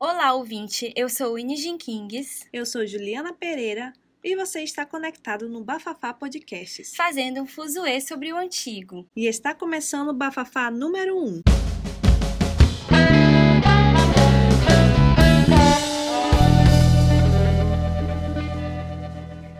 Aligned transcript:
Olá, 0.00 0.32
ouvinte. 0.32 0.92
Eu 0.94 1.08
sou 1.08 1.36
Inijin 1.36 1.76
Kings. 1.76 2.46
Eu 2.52 2.64
sou 2.64 2.86
Juliana 2.86 3.32
Pereira 3.32 3.92
e 4.22 4.36
você 4.36 4.62
está 4.62 4.86
conectado 4.86 5.48
no 5.48 5.64
Bafafá 5.64 6.14
Podcasts. 6.14 6.94
Fazendo 6.94 7.42
um 7.42 7.46
fuzuê 7.48 8.00
sobre 8.00 8.32
o 8.32 8.36
antigo. 8.36 9.04
E 9.16 9.26
está 9.26 9.52
começando 9.56 10.10
o 10.10 10.14
Bafafá 10.14 10.70
número 10.70 11.18
1. 11.18 11.42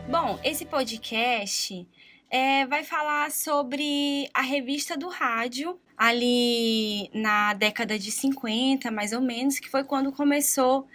Bom, 0.09 0.39
esse 0.45 0.65
podcast 0.65 1.85
é, 2.31 2.65
vai 2.65 2.85
falar 2.85 3.33
sobre 3.33 4.31
a 4.33 4.43
revista 4.43 4.97
do 4.97 5.09
rádio, 5.09 5.81
ali 5.99 7.11
na 7.13 7.53
década 7.55 7.99
de 7.99 8.13
50, 8.13 8.89
mais 8.91 9.13
ou 9.13 9.21
menos, 9.21 9.59
que 9.59 9.69
foi 9.69 9.83
quando 9.83 10.13
começou 10.13 10.87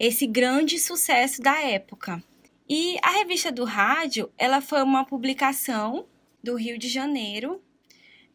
esse 0.00 0.26
grande 0.26 0.78
sucesso 0.78 1.42
da 1.42 1.60
época. 1.60 2.22
E 2.66 2.96
a 3.02 3.10
revista 3.10 3.52
do 3.52 3.64
rádio, 3.64 4.30
ela 4.38 4.62
foi 4.62 4.82
uma 4.82 5.04
publicação 5.04 6.06
do 6.42 6.54
Rio 6.54 6.78
de 6.78 6.88
Janeiro, 6.88 7.62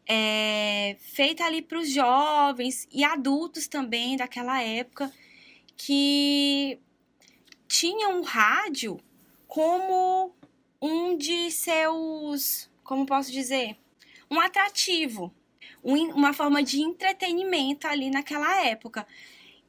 é, 0.06 0.96
feita 1.00 1.44
ali 1.44 1.62
para 1.62 1.78
os 1.78 1.90
jovens 1.90 2.86
e 2.92 3.02
adultos 3.02 3.66
também 3.66 4.16
daquela 4.16 4.62
época, 4.62 5.10
que 5.76 6.78
tinham 7.66 8.20
o 8.20 8.22
rádio 8.22 9.00
como 9.48 10.32
um 10.80 11.16
de 11.16 11.50
seus, 11.50 12.70
como 12.84 13.06
posso 13.06 13.32
dizer, 13.32 13.76
um 14.30 14.38
atrativo, 14.38 15.32
um, 15.84 15.94
uma 16.14 16.32
forma 16.32 16.62
de 16.62 16.80
entretenimento 16.80 17.86
ali 17.86 18.10
naquela 18.10 18.64
época. 18.64 19.06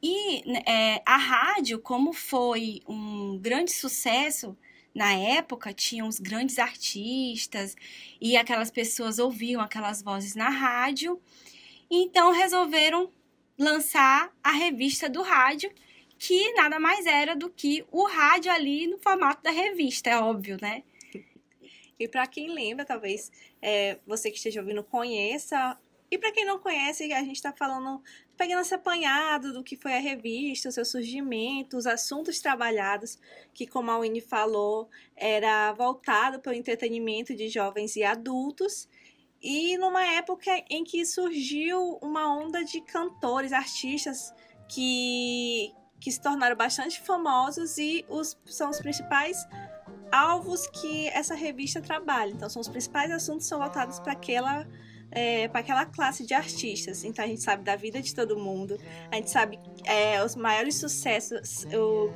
E 0.02 0.42
é, 0.68 1.02
a 1.04 1.16
rádio, 1.16 1.78
como 1.78 2.12
foi 2.12 2.80
um 2.88 3.38
grande 3.38 3.72
sucesso 3.72 4.56
na 4.94 5.12
época, 5.12 5.74
tinham 5.74 6.08
os 6.08 6.18
grandes 6.18 6.58
artistas 6.58 7.76
e 8.20 8.36
aquelas 8.36 8.70
pessoas 8.70 9.18
ouviam 9.18 9.60
aquelas 9.60 10.02
vozes 10.02 10.34
na 10.34 10.48
rádio, 10.48 11.20
então 11.90 12.32
resolveram 12.32 13.10
lançar 13.58 14.32
a 14.42 14.52
revista 14.52 15.08
do 15.08 15.22
rádio, 15.22 15.70
que 16.18 16.52
nada 16.54 16.78
mais 16.80 17.04
era 17.04 17.36
do 17.36 17.50
que 17.50 17.84
o 17.90 18.06
rádio 18.06 18.50
ali 18.50 18.86
no 18.86 18.98
formato 18.98 19.42
da 19.42 19.50
revista, 19.50 20.08
é 20.08 20.18
óbvio, 20.18 20.56
né? 20.60 20.82
E 21.98 22.06
para 22.08 22.26
quem 22.26 22.52
lembra, 22.52 22.84
talvez 22.84 23.30
é, 23.60 23.98
você 24.06 24.30
que 24.30 24.36
esteja 24.36 24.60
ouvindo 24.60 24.82
conheça. 24.82 25.78
E 26.10 26.16
para 26.18 26.30
quem 26.32 26.44
não 26.44 26.58
conhece, 26.58 27.12
a 27.12 27.20
gente 27.20 27.36
está 27.36 27.52
falando, 27.52 28.00
pegando 28.36 28.60
esse 28.60 28.74
apanhado 28.74 29.52
do 29.52 29.64
que 29.64 29.76
foi 29.76 29.94
a 29.94 29.98
revista, 29.98 30.68
o 30.68 30.72
seu 30.72 30.84
surgimento, 30.84 31.76
os 31.76 31.86
assuntos 31.86 32.38
trabalhados, 32.38 33.18
que, 33.52 33.66
como 33.66 33.90
a 33.90 33.98
Winnie 33.98 34.20
falou, 34.20 34.88
era 35.16 35.72
voltado 35.72 36.38
para 36.38 36.52
o 36.52 36.54
entretenimento 36.54 37.34
de 37.34 37.48
jovens 37.48 37.96
e 37.96 38.04
adultos. 38.04 38.88
E 39.42 39.76
numa 39.78 40.04
época 40.14 40.50
em 40.70 40.84
que 40.84 41.04
surgiu 41.04 41.98
uma 42.00 42.32
onda 42.36 42.64
de 42.64 42.80
cantores, 42.80 43.52
artistas 43.52 44.32
que, 44.68 45.72
que 46.00 46.10
se 46.10 46.20
tornaram 46.20 46.56
bastante 46.56 47.00
famosos 47.00 47.78
e 47.78 48.04
os, 48.08 48.38
são 48.44 48.70
os 48.70 48.80
principais 48.80 49.44
alvos 50.10 50.68
que 50.68 51.08
essa 51.08 51.34
revista 51.34 51.80
trabalha. 51.80 52.30
Então, 52.30 52.48
são 52.48 52.60
os 52.60 52.68
principais 52.68 53.10
assuntos 53.10 53.46
são 53.46 53.58
voltados 53.58 53.98
para 53.98 54.12
aquela 54.12 54.66
é, 55.10 55.48
para 55.48 55.60
aquela 55.60 55.86
classe 55.86 56.24
de 56.26 56.34
artistas. 56.34 57.04
Então 57.04 57.24
a 57.24 57.28
gente 57.28 57.42
sabe 57.42 57.62
da 57.62 57.76
vida 57.76 58.00
de 58.00 58.14
todo 58.14 58.38
mundo, 58.38 58.78
a 59.10 59.16
gente 59.16 59.30
sabe 59.30 59.58
é, 59.84 60.22
os 60.22 60.36
maiores 60.36 60.76
sucessos, 60.76 61.66
o, 61.66 62.12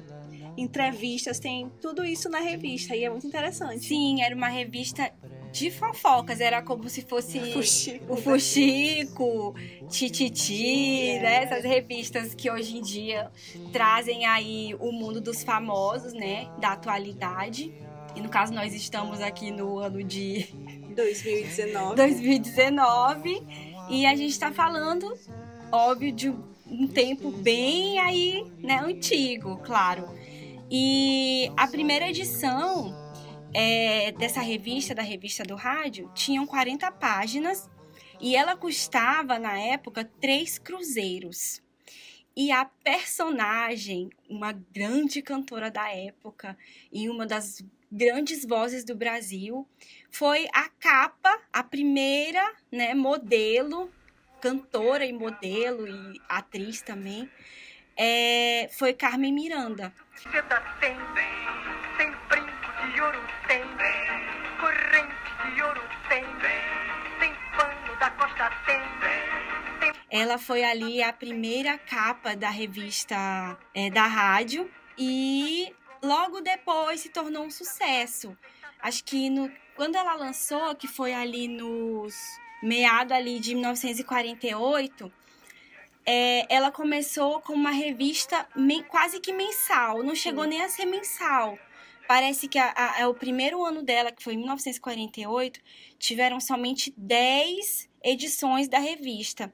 entrevistas, 0.57 1.39
tem 1.39 1.71
tudo 1.81 2.05
isso 2.05 2.29
na 2.29 2.41
revista 2.41 2.95
e 2.95 3.05
é 3.05 3.11
muito 3.11 3.27
interessante. 3.27 3.85
Sim, 3.85 4.23
era 4.23 4.35
uma 4.35 4.49
revista 4.49 5.13
de 5.53 5.71
fofocas, 5.71 6.41
era 6.41 6.63
como 6.63 6.89
se 6.89 7.03
fosse 7.03 7.53
Fuxico, 7.53 8.13
o 8.13 8.17
Fuxico, 8.17 9.55
Tititi, 9.89 11.19
né? 11.19 11.45
Essas 11.45 11.65
revistas 11.65 12.35
que 12.35 12.51
hoje 12.51 12.79
em 12.79 12.83
dia 12.83 13.31
trazem 13.73 14.27
aí 14.27 14.77
o 14.79 14.93
mundo 14.93 15.21
dos 15.21 15.43
famosos, 15.43 16.13
né? 16.13 16.49
Da 16.61 16.73
atualidade. 16.73 17.73
E 18.15 18.21
no 18.21 18.29
caso, 18.29 18.53
nós 18.53 18.75
estamos 18.75 19.21
aqui 19.21 19.51
no 19.51 19.79
ano 19.79 20.03
de 20.03 20.49
2019. 20.91 21.97
2019 21.97 23.47
e 23.91 24.07
a 24.07 24.15
gente 24.15 24.31
está 24.31 24.53
falando, 24.53 25.19
óbvio, 25.73 26.13
de 26.13 26.31
um 26.67 26.87
tempo 26.87 27.31
bem 27.31 27.99
aí, 27.99 28.45
né, 28.59 28.79
antigo, 28.79 29.57
claro. 29.59 30.09
E 30.71 31.51
a 31.57 31.67
primeira 31.67 32.09
edição 32.09 32.95
é, 33.53 34.13
dessa 34.13 34.41
revista, 34.41 34.95
da 34.95 35.03
revista 35.03 35.43
do 35.43 35.57
rádio, 35.57 36.11
tinham 36.15 36.47
40 36.47 36.91
páginas 36.93 37.69
e 38.21 38.37
ela 38.37 38.57
custava, 38.57 39.39
na 39.39 39.59
época, 39.59 40.09
três 40.21 40.59
cruzeiros. 40.59 41.61
E 42.37 42.53
a 42.53 42.65
personagem, 42.65 44.11
uma 44.29 44.53
grande 44.53 45.21
cantora 45.21 45.71
da 45.71 45.91
época 45.91 46.57
e 46.93 47.09
uma 47.09 47.27
das 47.27 47.65
grandes 47.91 48.45
vozes 48.45 48.85
do 48.85 48.95
Brasil, 48.95 49.67
foi 50.11 50.49
a 50.53 50.69
capa, 50.69 51.41
a 51.53 51.63
primeira 51.63 52.53
né, 52.71 52.95
modelo, 52.95 53.91
cantora 54.41 55.05
e 55.05 55.13
modelo 55.13 55.87
e 55.87 56.21
atriz 56.29 56.83
também, 56.83 57.29
é, 57.97 58.69
foi 58.73 58.93
Carmen 58.93 59.33
Miranda. 59.33 59.93
Tem, 60.81 60.97
tem 61.99 62.11
brinco 62.29 62.93
de 62.95 63.01
ouro, 63.01 63.21
tem, 63.47 63.63
corrente 64.61 65.55
de 65.55 65.63
ouro, 65.63 65.83
tem, 66.09 66.25
tem 67.19 67.35
pano 67.57 67.99
da 67.99 68.11
costa, 68.11 68.51
tem. 68.67 68.81
Ela 70.13 70.39
foi 70.39 70.65
ali 70.65 71.01
a 71.03 71.13
primeira 71.13 71.79
capa 71.79 72.35
da 72.35 72.51
revista 72.51 73.57
é, 73.73 73.91
da 73.91 74.07
rádio 74.07 74.69
e 74.99 75.73
logo 76.03 76.41
depois 76.41 77.01
se 77.01 77.09
tornou 77.09 77.45
um 77.45 77.51
sucesso. 77.51 78.37
Acho 78.81 79.05
que 79.05 79.29
no, 79.29 79.51
quando 79.77 79.97
ela 79.97 80.15
lançou, 80.15 80.75
que 80.75 80.89
foi 80.89 81.13
ali 81.13 81.49
nos 81.49 82.15
meado 82.63 83.13
ali 83.13 83.39
de 83.39 83.55
1948, 83.55 85.13
é, 86.05 86.47
ela 86.55 86.71
começou 86.71 87.41
com 87.41 87.53
uma 87.53 87.71
revista 87.71 88.47
quase 88.89 89.21
que 89.21 89.33
mensal, 89.33 90.03
não 90.03 90.15
chegou 90.15 90.45
nem 90.45 90.63
a 90.63 90.69
ser 90.69 90.85
mensal. 90.85 91.59
Parece 92.07 92.49
que 92.49 92.59
a, 92.59 92.71
a, 92.71 93.05
a, 93.05 93.09
o 93.09 93.15
primeiro 93.15 93.65
ano 93.65 93.83
dela, 93.83 94.11
que 94.11 94.23
foi 94.23 94.35
em 94.35 94.39
1948, 94.39 95.61
tiveram 95.99 96.41
somente 96.41 96.93
10 96.97 97.89
edições 98.03 98.69
da 98.69 98.79
revista. 98.79 99.53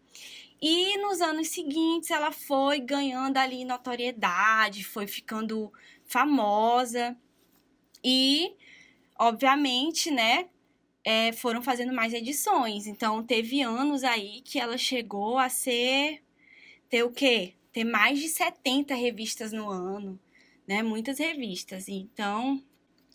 E 0.60 0.96
nos 0.98 1.20
anos 1.20 1.48
seguintes 1.48 2.10
ela 2.10 2.32
foi 2.32 2.80
ganhando 2.80 3.36
ali 3.36 3.64
notoriedade, 3.64 4.84
foi 4.84 5.06
ficando 5.06 5.72
famosa. 6.06 7.16
E, 8.02 8.54
obviamente, 9.18 10.10
né, 10.10 10.48
é, 11.04 11.32
foram 11.32 11.62
fazendo 11.62 11.92
mais 11.92 12.12
edições. 12.14 12.86
Então, 12.86 13.22
teve 13.22 13.62
anos 13.62 14.02
aí 14.04 14.40
que 14.42 14.58
ela 14.58 14.78
chegou 14.78 15.38
a 15.38 15.48
ser. 15.48 16.22
ter 16.88 17.04
o 17.04 17.12
quê? 17.12 17.54
Ter 17.72 17.84
mais 17.84 18.18
de 18.18 18.28
70 18.28 18.94
revistas 18.94 19.52
no 19.52 19.70
ano, 19.70 20.18
né? 20.66 20.82
Muitas 20.82 21.18
revistas. 21.18 21.88
Então, 21.88 22.62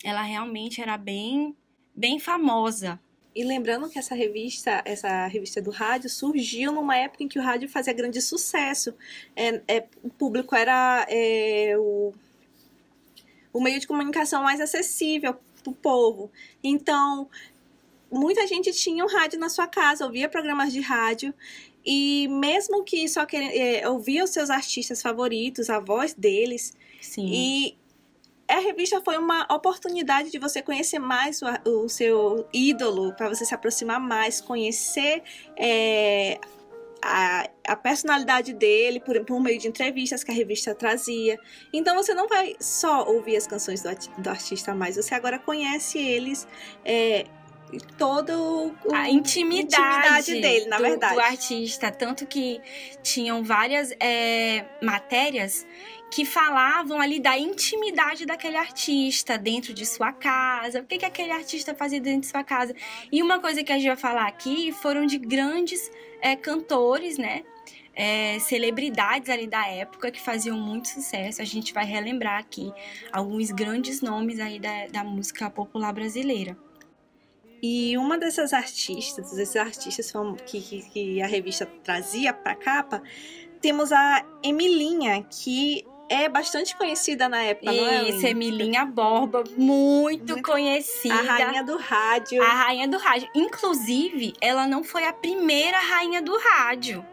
ela 0.04 0.22
realmente 0.22 0.82
era 0.82 0.98
bem, 0.98 1.56
bem 1.96 2.20
famosa. 2.20 3.00
E 3.34 3.44
lembrando 3.44 3.90
que 3.90 3.98
essa 3.98 4.14
revista, 4.14 4.82
essa 4.84 5.26
revista 5.28 5.62
do 5.62 5.72
rádio, 5.72 6.10
surgiu 6.10 6.72
numa 6.72 6.98
época 6.98 7.24
em 7.24 7.28
que 7.28 7.40
o 7.40 7.42
rádio 7.42 7.70
fazia 7.70 7.94
grande 7.94 8.22
sucesso. 8.22 8.94
É, 9.36 9.62
é 9.68 9.86
o 10.04 10.10
público 10.10 10.56
era 10.56 11.06
é, 11.10 11.76
o 11.78 12.14
o 13.54 13.62
meio 13.62 13.80
de 13.80 13.88
comunicação 13.88 14.44
mais 14.44 14.62
acessível 14.62 15.36
para 15.62 15.72
o 15.72 15.76
povo. 15.76 16.32
Então, 16.64 17.30
muita 18.12 18.46
gente 18.48 18.72
tinha 18.72 19.04
um 19.04 19.08
rádio 19.08 19.40
na 19.40 19.50
sua 19.50 19.68
casa, 19.68 20.06
ouvia 20.06 20.30
programas 20.30 20.72
de 20.72 20.80
rádio 20.80 21.34
e 21.86 22.28
mesmo 22.30 22.84
que 22.84 23.08
só 23.08 23.26
que, 23.26 23.36
é, 23.36 23.88
ouvia 23.90 24.24
os 24.24 24.30
seus 24.30 24.50
artistas 24.50 25.02
favoritos, 25.02 25.70
a 25.70 25.80
voz 25.80 26.14
deles. 26.14 26.74
Sim. 27.02 27.28
E 27.28 27.78
a 28.54 28.60
revista 28.60 29.02
foi 29.02 29.18
uma 29.18 29.46
oportunidade 29.50 30.32
de 30.32 30.38
você 30.38 30.62
conhecer 30.62 31.00
mais 31.00 31.42
o, 31.42 31.84
o 31.84 31.90
seu 31.90 32.48
ídolo, 32.54 33.14
para 33.14 33.30
você 33.30 33.46
se 33.46 33.54
aproximar 33.54 34.00
mais, 34.00 34.42
conhecer 34.42 35.24
é, 35.56 36.40
a, 37.02 37.50
a 37.68 37.76
personalidade 37.76 38.54
dele 38.54 39.00
por, 39.00 39.24
por 39.26 39.40
meio 39.40 39.60
de 39.60 39.68
entrevistas 39.68 40.24
que 40.24 40.32
a 40.32 40.34
revista 40.34 40.76
trazia. 40.76 41.38
Então 41.74 41.96
você 41.96 42.14
não 42.14 42.28
vai 42.28 42.56
só 42.60 43.06
ouvir 43.08 43.36
as 43.36 43.48
canções 43.48 43.82
do, 43.82 43.90
do 44.22 44.30
artista 44.30 44.74
mais, 44.76 44.96
você 44.96 45.16
agora 45.16 45.40
conhece 45.40 45.98
eles. 45.98 46.48
É, 46.86 47.26
todo 47.98 48.76
o, 48.86 48.94
a 48.94 49.10
intimidade, 49.10 49.82
intimidade 49.82 50.42
dele, 50.42 50.66
na 50.66 50.78
do, 50.78 50.84
verdade. 50.84 51.14
do 51.16 51.22
artista. 51.22 51.90
Tanto 51.90 52.26
que 52.26 52.60
tinham 53.02 53.44
várias 53.44 53.92
é, 54.00 54.66
matérias 54.82 55.66
que 56.12 56.26
falavam 56.26 57.00
ali 57.00 57.22
da 57.22 57.40
intimidade 57.40 58.26
daquele 58.26 58.58
artista 58.58 59.38
dentro 59.38 59.74
de 59.74 59.86
sua 59.86 60.12
casa, 60.12 60.82
o 60.82 60.86
que, 60.86 60.98
que 60.98 61.06
aquele 61.06 61.32
artista 61.32 61.74
fazia 61.74 62.02
dentro 62.02 62.22
de 62.22 62.28
sua 62.28 62.44
casa. 62.44 62.76
E 63.10 63.24
uma 63.24 63.40
coisa 63.40 63.64
que 63.64 63.72
a 63.72 63.78
gente 63.78 63.88
vai 63.88 63.96
falar 63.96 64.28
aqui 64.28 64.74
foram 64.74 65.06
de 65.06 65.18
grandes 65.18 65.90
é, 66.22 66.36
cantores, 66.36 67.18
né? 67.18 67.44
É, 67.94 68.40
celebridades 68.40 69.30
ali 69.30 69.48
da 69.48 69.68
época 69.68 70.12
que 70.12 70.20
faziam 70.20 70.58
muito 70.58 70.90
sucesso. 70.90 71.42
A 71.42 71.46
gente 71.46 71.74
vai 71.74 71.86
relembrar 71.86 72.40
aqui 72.40 72.74
alguns 73.12 73.50
grandes 73.52 74.02
nomes 74.02 74.40
aí 74.40 74.60
da, 74.60 74.88
da 74.88 75.04
música 75.04 75.50
popular 75.50 75.94
brasileira. 75.94 76.58
E 77.64 77.98
uma 77.98 78.18
dessas 78.18 78.54
artistas, 78.54 79.38
esses 79.38 79.56
artistas 79.56 80.12
que, 80.46 80.62
que, 80.62 80.82
que 80.90 81.22
a 81.22 81.28
revista 81.28 81.66
trazia 81.84 82.34
para 82.34 82.56
capa, 82.56 83.04
temos 83.62 83.92
a 83.92 84.26
Emilinha, 84.44 85.24
que 85.24 85.86
é 86.12 86.28
bastante 86.28 86.76
conhecida 86.76 87.30
na 87.30 87.42
época, 87.42 87.72
não 87.72 87.88
é? 87.88 88.10
Isso, 88.10 88.28
Emilinha 88.28 88.84
Borba, 88.84 89.46
muito 89.56 90.42
conhecida. 90.44 91.16
A 91.16 91.22
rainha 91.22 91.64
do 91.64 91.78
rádio. 91.78 92.44
A 92.44 92.48
rainha 92.48 92.86
do 92.86 92.98
rádio. 92.98 93.30
Inclusive, 93.34 94.34
ela 94.42 94.68
não 94.68 94.84
foi 94.84 95.06
a 95.06 95.14
primeira 95.14 95.80
rainha 95.80 96.22
do 96.22 96.38
rádio, 96.38 97.06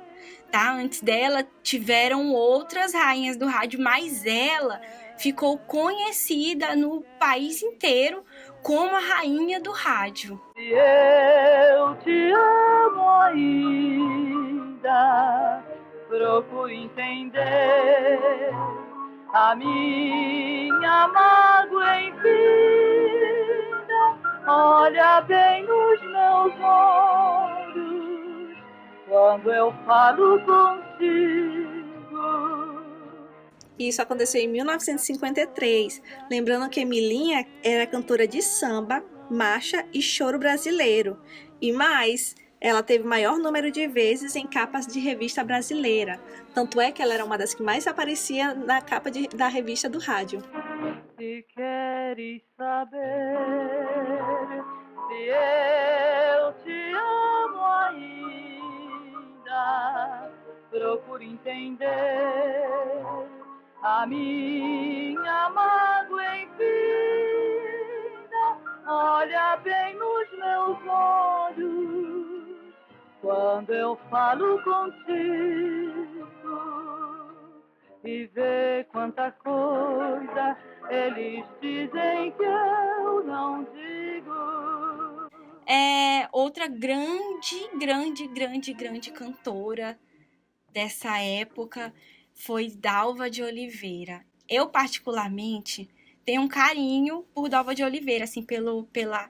tá? 0.51 0.73
Antes 0.73 1.01
dela, 1.01 1.47
tiveram 1.63 2.33
outras 2.33 2.93
rainhas 2.93 3.37
do 3.37 3.47
rádio, 3.47 3.81
mas 3.81 4.27
ela 4.27 4.81
ficou 5.17 5.57
conhecida 5.59 6.75
no 6.75 7.03
país 7.21 7.63
inteiro 7.63 8.25
como 8.63 8.97
a 8.97 9.01
rainha 9.01 9.61
do 9.61 9.71
rádio. 9.71 10.41
Se 10.57 10.71
eu 10.71 11.95
te 11.99 12.33
amo 12.33 13.09
ainda, 13.21 14.93
procuro 16.09 16.69
entender 16.69 18.51
a 19.33 19.55
minha 19.55 21.09
mágoa 21.09 22.01
em 22.01 22.13
vida. 22.15 23.49
Olha 24.47 25.21
bem 25.23 25.67
nos 25.67 26.01
meus 26.01 26.61
olhos 26.61 28.57
quando 29.09 29.53
eu 29.53 29.73
falo 29.85 30.41
contigo. 30.41 31.79
Isso 33.79 34.03
aconteceu 34.03 34.41
em 34.41 34.49
1953. 34.49 36.03
Lembrando 36.31 36.69
que 36.69 36.81
Emilinha 36.81 37.47
era 37.63 37.87
cantora 37.87 38.27
de 38.27 38.43
samba, 38.43 39.05
marcha 39.31 39.87
e 39.93 40.03
choro 40.03 40.39
brasileiro. 40.39 41.17
E 41.61 41.71
mais, 41.73 42.35
ela 42.61 42.83
teve 42.83 43.05
maior 43.05 43.39
número 43.39 43.71
de 43.71 43.87
vezes 43.87 44.35
em 44.35 44.47
capas 44.47 44.87
de 44.87 44.99
revista 44.99 45.45
brasileira. 45.45 46.19
Tanto 46.55 46.81
é 46.81 46.91
que 46.91 47.01
ela 47.01 47.15
era 47.15 47.25
uma 47.25 47.39
das 47.39 47.55
que 47.55 47.63
mais 47.63 47.87
aparecia 47.87 48.53
na 48.55 48.81
capa 48.81 49.11
de, 49.11 49.29
da 49.29 49.47
revista 49.49 49.89
do 49.89 49.99
rádio. 49.99 50.43
Se 51.17 51.47
queres 51.55 52.43
saber 52.57 53.39
se 55.09 55.29
eu 55.29 56.53
te 56.65 56.93
amo 56.93 57.65
ainda, 59.47 59.63
procure 60.71 61.27
entender 61.27 61.79
a 63.83 64.07
minha 64.07 65.51
mágoa 65.51 66.37
em 66.37 66.49
vida. 66.57 66.79
Olha 68.87 69.57
bem 69.59 69.95
nos 69.95 70.31
meus 70.39 70.79
olhos 70.89 71.38
quando 73.21 73.73
eu 73.73 73.97
falo 74.11 74.63
contigo 74.63 76.29
e 78.05 78.27
vê 78.27 78.87
quanta 78.93 79.33
coisa 79.33 80.57
eles 80.89 81.45
dizem 81.61 82.33
que 82.33 82.43
eu 82.43 83.25
não 83.25 83.65
digo. 83.65 85.29
É 85.67 86.29
outra 86.33 86.67
grande, 86.67 87.69
grande, 87.79 88.27
grande, 88.29 88.73
grande 88.73 89.11
cantora 89.11 89.99
dessa 90.73 91.19
época 91.19 91.93
foi 92.33 92.71
Dalva 92.71 93.29
de 93.29 93.43
Oliveira. 93.43 94.25
Eu, 94.49 94.69
particularmente, 94.69 95.91
tenho 96.25 96.41
um 96.41 96.49
carinho 96.49 97.27
por 97.35 97.49
Dalva 97.49 97.75
de 97.75 97.83
Oliveira, 97.83 98.25
assim, 98.25 98.43
pelo, 98.43 98.85
pela 98.85 99.29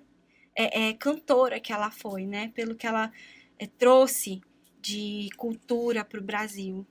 é, 0.54 0.88
é, 0.88 0.92
cantora 0.92 1.58
que 1.58 1.72
ela 1.72 1.90
foi, 1.90 2.26
né? 2.26 2.52
Pelo 2.54 2.76
que 2.76 2.86
ela 2.86 3.10
é, 3.58 3.66
trouxe 3.66 4.40
de 4.80 5.28
cultura 5.36 6.04
para 6.04 6.20
o 6.20 6.22
Brasil. 6.22 6.86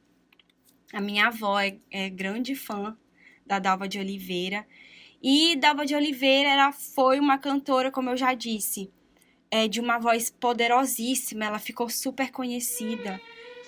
A 0.94 1.02
minha 1.02 1.28
avó 1.28 1.60
é, 1.60 1.78
é, 1.90 2.10
grande 2.10 2.56
fã 2.56 2.96
da 3.46 3.60
Dalva 3.60 3.88
de 3.88 4.00
Oliveira. 4.00 4.66
E 5.22 5.56
Dalva 5.56 5.86
de 5.86 5.96
Oliveira 5.96 6.50
ela 6.50 6.72
foi 6.72 7.20
uma 7.20 7.38
cantora, 7.38 7.92
como 7.92 8.10
eu 8.10 8.18
já 8.18 8.34
disse, 8.34 8.92
é, 9.50 9.68
de 9.68 9.80
uma 9.80 9.98
voz 9.98 10.30
poderosíssima. 10.30 11.46
Ela 11.46 11.60
ficou 11.60 11.90
super 11.90 12.32
conhecida 12.32 13.20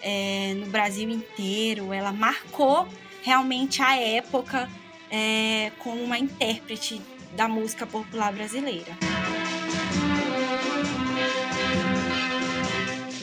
é, 0.01 0.53
no 0.55 0.67
Brasil 0.67 1.09
inteiro. 1.09 1.93
Ela 1.93 2.11
marcou 2.11 2.87
realmente 3.23 3.81
a 3.81 3.95
época 3.97 4.69
é, 5.09 5.71
como 5.79 6.03
uma 6.03 6.17
intérprete 6.17 7.01
da 7.35 7.47
música 7.47 7.85
popular 7.85 8.33
brasileira. 8.33 9.18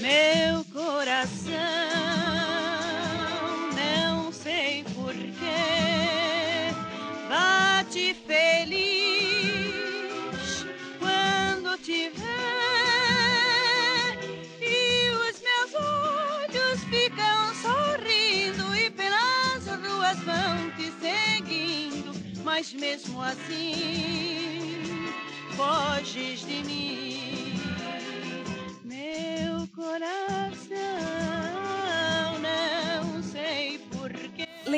Meu 0.06 0.64
coração, 0.66 1.50
não 3.74 4.30
sei 4.30 4.84
porquê, 4.94 5.26
bate 7.28 8.14
feliz 8.24 9.64
quando 11.00 11.76
te 11.78 12.10
vê. 12.10 12.24
E 14.60 15.10
os 15.10 15.42
meus 15.42 15.74
olhos 15.74 16.84
ficam 16.84 17.52
sorrindo 17.56 18.76
e 18.76 18.88
pelas 18.90 19.66
ruas 19.66 20.18
vão 20.20 20.70
te 20.76 20.92
seguindo. 21.00 22.12
Mas 22.44 22.72
mesmo 22.72 23.20
assim, 23.20 25.10
foges 25.56 26.46
de 26.46 26.62
mim. 26.62 27.35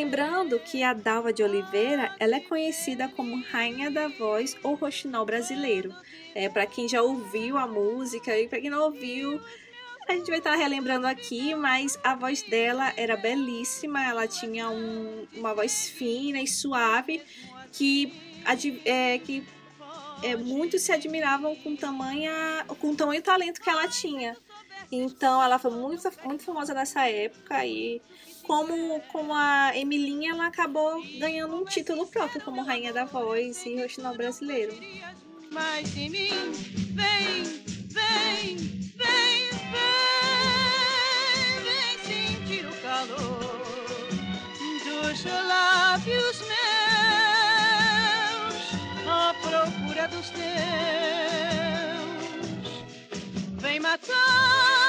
Lembrando 0.08 0.58
que 0.58 0.82
a 0.82 0.94
Dalva 0.94 1.34
de 1.34 1.42
Oliveira 1.42 2.16
ela 2.18 2.36
é 2.36 2.40
conhecida 2.40 3.10
como 3.10 3.44
Rainha 3.50 3.90
da 3.90 4.08
Voz 4.08 4.56
ou 4.62 4.74
Roxinol 4.74 5.26
brasileiro. 5.26 5.94
É, 6.34 6.48
para 6.48 6.64
quem 6.64 6.88
já 6.88 7.02
ouviu 7.02 7.58
a 7.58 7.66
música 7.66 8.34
e 8.34 8.48
para 8.48 8.58
quem 8.58 8.70
não 8.70 8.84
ouviu, 8.84 9.38
a 10.08 10.14
gente 10.14 10.28
vai 10.30 10.38
estar 10.38 10.56
relembrando 10.56 11.06
aqui, 11.06 11.54
mas 11.54 11.98
a 12.02 12.14
voz 12.14 12.40
dela 12.42 12.90
era 12.96 13.18
belíssima, 13.18 14.02
ela 14.02 14.26
tinha 14.26 14.70
um- 14.70 15.26
uma 15.34 15.52
voz 15.52 15.90
fina 15.90 16.40
e 16.40 16.46
suave 16.46 17.20
que, 17.70 18.10
é, 18.86 19.18
que 19.18 19.46
é, 20.22 20.36
muitos 20.36 20.80
se 20.80 20.90
admiravam 20.90 21.54
com 21.56 21.76
tamanha, 21.76 22.64
com 22.80 22.92
o 22.92 22.96
tamanho 22.96 23.20
talento 23.20 23.60
que 23.60 23.68
ela 23.68 23.86
tinha. 23.86 24.38
Então 24.90 25.42
ela 25.42 25.58
foi 25.58 25.70
muito, 25.70 26.10
muito 26.24 26.44
famosa 26.44 26.72
nessa 26.72 27.06
época 27.06 27.62
e 27.66 28.00
como, 28.48 29.00
como 29.12 29.34
a 29.34 29.76
Emilinha, 29.76 30.30
ela 30.32 30.46
acabou 30.46 31.02
ganhando 31.18 31.54
um 31.54 31.66
título 31.66 32.06
próprio 32.06 32.40
como 32.40 32.62
Rainha 32.62 32.94
da 32.94 33.04
Voz 33.04 33.64
e 33.66 33.78
Roxinol 33.78 34.16
brasileiro. 34.16 34.74
mais 35.52 35.92
de 35.92 36.08
mim. 36.08 36.30
Vem, 36.94 37.42
vem, 37.90 38.56
vem, 38.96 39.50
vem, 39.70 40.00
vem 41.62 41.98
sentir 42.06 42.64
o 42.66 42.72
calor 42.80 44.08
dos 44.82 45.24
lábios 45.46 46.40
meus 46.40 46.58
à 49.06 49.34
procura 49.42 50.08
dos 50.08 50.30
teus. 50.30 50.48
Vem 53.60 53.78
matar 53.78 54.87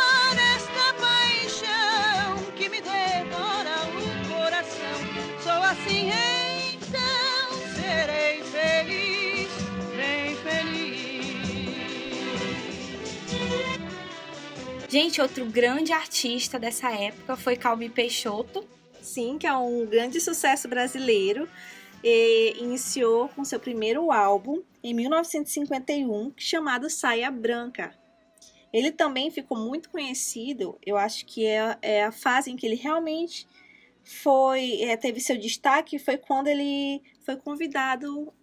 assim, 6.08 6.78
então 6.78 7.52
serei 7.76 8.42
feliz, 8.44 9.50
bem 9.96 10.36
feliz. 10.36 11.00
Gente, 14.90 15.22
outro 15.22 15.46
grande 15.46 15.92
artista 15.92 16.58
dessa 16.58 16.90
época 16.92 17.36
foi 17.36 17.56
Calbi 17.56 17.90
Peixoto. 17.90 18.66
Sim, 19.02 19.38
que 19.38 19.48
é 19.48 19.54
um 19.54 19.86
grande 19.86 20.20
sucesso 20.22 20.68
brasileiro. 20.68 21.48
e 22.02 22.56
iniciou 22.60 23.28
com 23.30 23.44
seu 23.44 23.60
primeiro 23.60 24.10
álbum 24.10 24.62
em 24.82 24.94
1951, 24.94 26.32
chamado 26.38 26.90
Saia 26.90 27.30
Branca. 27.30 27.94
Ele 28.72 28.90
também 28.90 29.30
ficou 29.32 29.58
muito 29.58 29.90
conhecido, 29.90 30.78
eu 30.86 30.96
acho 30.96 31.26
que 31.26 31.46
é, 31.46 31.78
é 31.82 32.04
a 32.06 32.12
fase 32.12 32.52
em 32.52 32.56
que 32.56 32.66
ele 32.66 32.76
realmente 32.76 33.46
foi 34.04 34.82
é, 34.82 34.98
teve 34.98 35.20
seu 35.20 35.38
destaque 35.38 36.00
foi 36.00 36.18
quando 36.18 36.48
ele 36.48 37.02
foi 37.22 37.36
convidado 37.38 38.34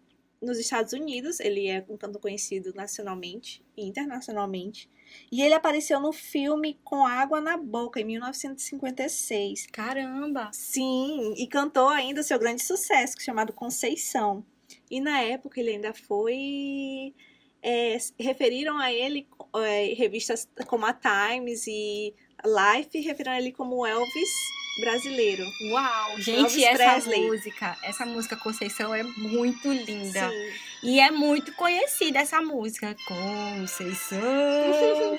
nos 0.40 0.58
Estados 0.58 0.92
Unidos. 0.92 1.40
Ele 1.40 1.68
é 1.68 1.84
um 1.88 1.96
tanto 1.96 2.18
conhecido 2.18 2.72
nacionalmente 2.74 3.64
e 3.76 3.86
internacionalmente. 3.86 4.88
E 5.30 5.42
ele 5.42 5.54
apareceu 5.54 6.00
no 6.00 6.12
filme 6.12 6.78
Com 6.84 7.06
Água 7.06 7.40
na 7.40 7.56
Boca, 7.56 8.00
em 8.00 8.04
1956. 8.04 9.66
Caramba! 9.68 10.50
Sim, 10.52 11.34
e 11.36 11.46
cantou 11.46 11.88
ainda 11.88 12.20
o 12.20 12.24
seu 12.24 12.38
grande 12.38 12.62
sucesso, 12.62 13.14
chamado 13.20 13.52
Conceição. 13.52 14.44
E 14.90 15.00
na 15.00 15.20
época 15.20 15.60
ele 15.60 15.70
ainda 15.70 15.92
foi. 15.92 17.14
É, 17.62 17.96
referiram 18.18 18.78
a 18.78 18.92
ele 18.92 19.26
é, 19.56 19.94
revistas 19.94 20.48
como 20.68 20.86
a 20.86 20.92
Times 20.92 21.66
e 21.66 22.14
Life, 22.44 23.00
referiram 23.00 23.32
a 23.32 23.38
ele 23.38 23.50
como 23.50 23.84
Elvis 23.84 24.30
brasileiro. 24.78 25.44
Uau! 25.70 26.20
Gente, 26.20 26.62
Elvis 26.62 26.62
essa 26.64 26.84
Presley. 26.84 27.26
música, 27.26 27.76
essa 27.82 28.06
música 28.06 28.36
Conceição 28.36 28.94
é 28.94 29.02
muito 29.02 29.72
linda. 29.72 30.28
Sim. 30.28 30.52
E 30.82 31.00
é 31.00 31.10
muito 31.10 31.52
conhecida 31.54 32.18
essa 32.20 32.40
música. 32.40 32.94
Conceição. 33.06 34.18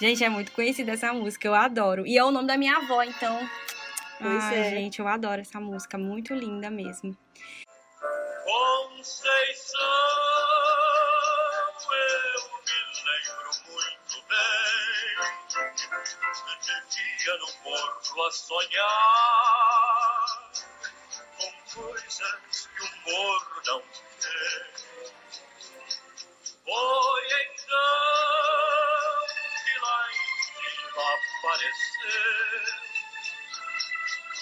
gente, 0.00 0.22
é 0.22 0.28
muito 0.28 0.52
conhecida 0.52 0.92
essa 0.92 1.12
música, 1.12 1.48
eu 1.48 1.54
adoro. 1.54 2.06
E 2.06 2.16
é 2.16 2.24
o 2.24 2.30
nome 2.30 2.46
da 2.46 2.56
minha 2.56 2.76
avó, 2.76 3.02
então. 3.02 3.38
Pois 4.18 4.44
Ai, 4.44 4.58
é. 4.58 4.70
gente, 4.70 4.98
eu 4.98 5.08
adoro 5.08 5.40
essa 5.40 5.60
música, 5.60 5.96
muito 5.96 6.34
linda 6.34 6.70
mesmo. 6.70 7.16
Conceição, 8.44 9.78
a 18.22 18.30
sonhar 18.30 18.88
com 21.38 21.52
coisas 21.74 22.68
que 22.76 22.82
o 22.82 22.90
morro 23.10 23.62
não 23.66 23.80
tem. 23.80 24.68
Foi 26.64 27.26
então 27.42 27.78
que 29.64 29.74
lá 29.78 30.00
em 30.10 30.14
cima 30.52 31.04
apareceu 31.42 32.78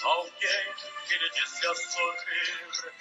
alguém 0.03 0.67
que 1.07 1.15
lhe 1.17 1.29
disse 1.29 1.67
a 1.67 1.75
sorrir 1.75 2.93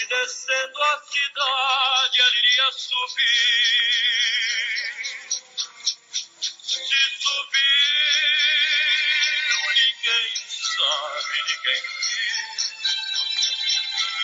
que 0.00 0.06
descendo 0.06 0.82
a 0.82 1.00
cidade 1.02 2.20
ele 2.22 2.38
iria 2.38 2.72
subir. 2.72 4.20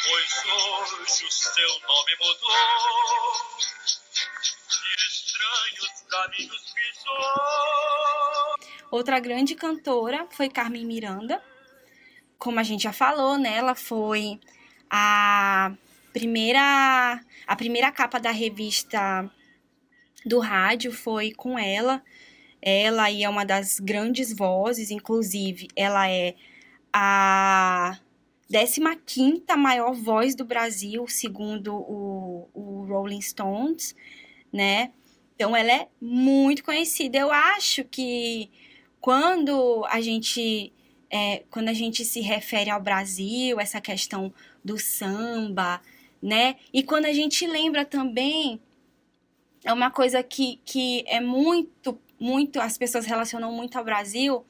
Pois 0.09 0.45
hoje 0.47 1.27
o 1.27 1.31
seu 1.31 1.81
nome 1.87 2.17
mudou 2.19 2.51
e 4.71 4.97
estranhos 5.07 6.05
caminhos 6.09 6.75
pisou. 6.75 8.55
Outra 8.91 9.21
grande 9.21 9.55
cantora 9.55 10.27
foi 10.31 10.49
Carmen 10.49 10.87
Miranda. 10.87 11.43
Como 12.39 12.59
a 12.59 12.63
gente 12.63 12.85
já 12.85 12.93
falou, 12.93 13.37
né? 13.37 13.59
Ela 13.59 13.75
foi 13.75 14.41
a 14.89 15.75
primeira 16.15 17.21
a 17.47 17.57
primeira 17.57 17.93
capa 17.93 18.19
da 18.19 18.31
revista 18.31 19.31
do 20.25 20.39
rádio 20.39 20.91
foi 20.91 21.33
com 21.33 21.59
ela. 21.59 22.03
Ela 22.63 23.13
é 23.13 23.29
uma 23.29 23.45
das 23.45 23.79
grandes 23.79 24.35
vozes, 24.35 24.91
inclusive, 24.91 25.69
ela 25.77 26.09
é 26.09 26.35
a 26.99 27.99
15ª 28.51 29.55
maior 29.55 29.93
voz 29.93 30.35
do 30.35 30.47
Brasil, 30.47 31.07
segundo 31.07 31.75
o, 31.75 32.49
o 32.55 32.87
Rolling 32.87 33.21
Stones, 33.21 33.95
né? 34.51 34.93
Então 35.35 35.55
ela 35.55 35.71
é 35.71 35.89
muito 36.01 36.65
conhecida. 36.65 37.19
Eu 37.19 37.31
acho 37.31 37.85
que 37.85 38.51
quando 38.99 39.85
a 39.91 40.01
gente 40.01 40.73
é, 41.11 41.45
quando 41.51 41.69
a 41.69 41.75
gente 41.75 42.03
se 42.03 42.23
refere 42.23 42.71
ao 42.71 42.81
Brasil, 42.81 43.61
essa 43.61 43.79
questão 43.79 44.33
do 44.65 44.79
samba, 44.79 45.83
né? 46.23 46.57
E 46.73 46.83
quando 46.83 47.05
a 47.05 47.13
gente 47.13 47.47
lembra 47.47 47.85
também, 47.85 48.59
é 49.65 49.73
uma 49.73 49.91
coisa 49.91 50.23
que, 50.23 50.63
que 50.65 51.05
é 51.07 51.21
muito, 51.21 52.01
muito, 52.19 52.59
as 52.59 52.79
pessoas 52.79 53.05
relacionam 53.05 53.53
muito 53.53 53.77
ao 53.77 53.85
Brasil, 53.85 54.47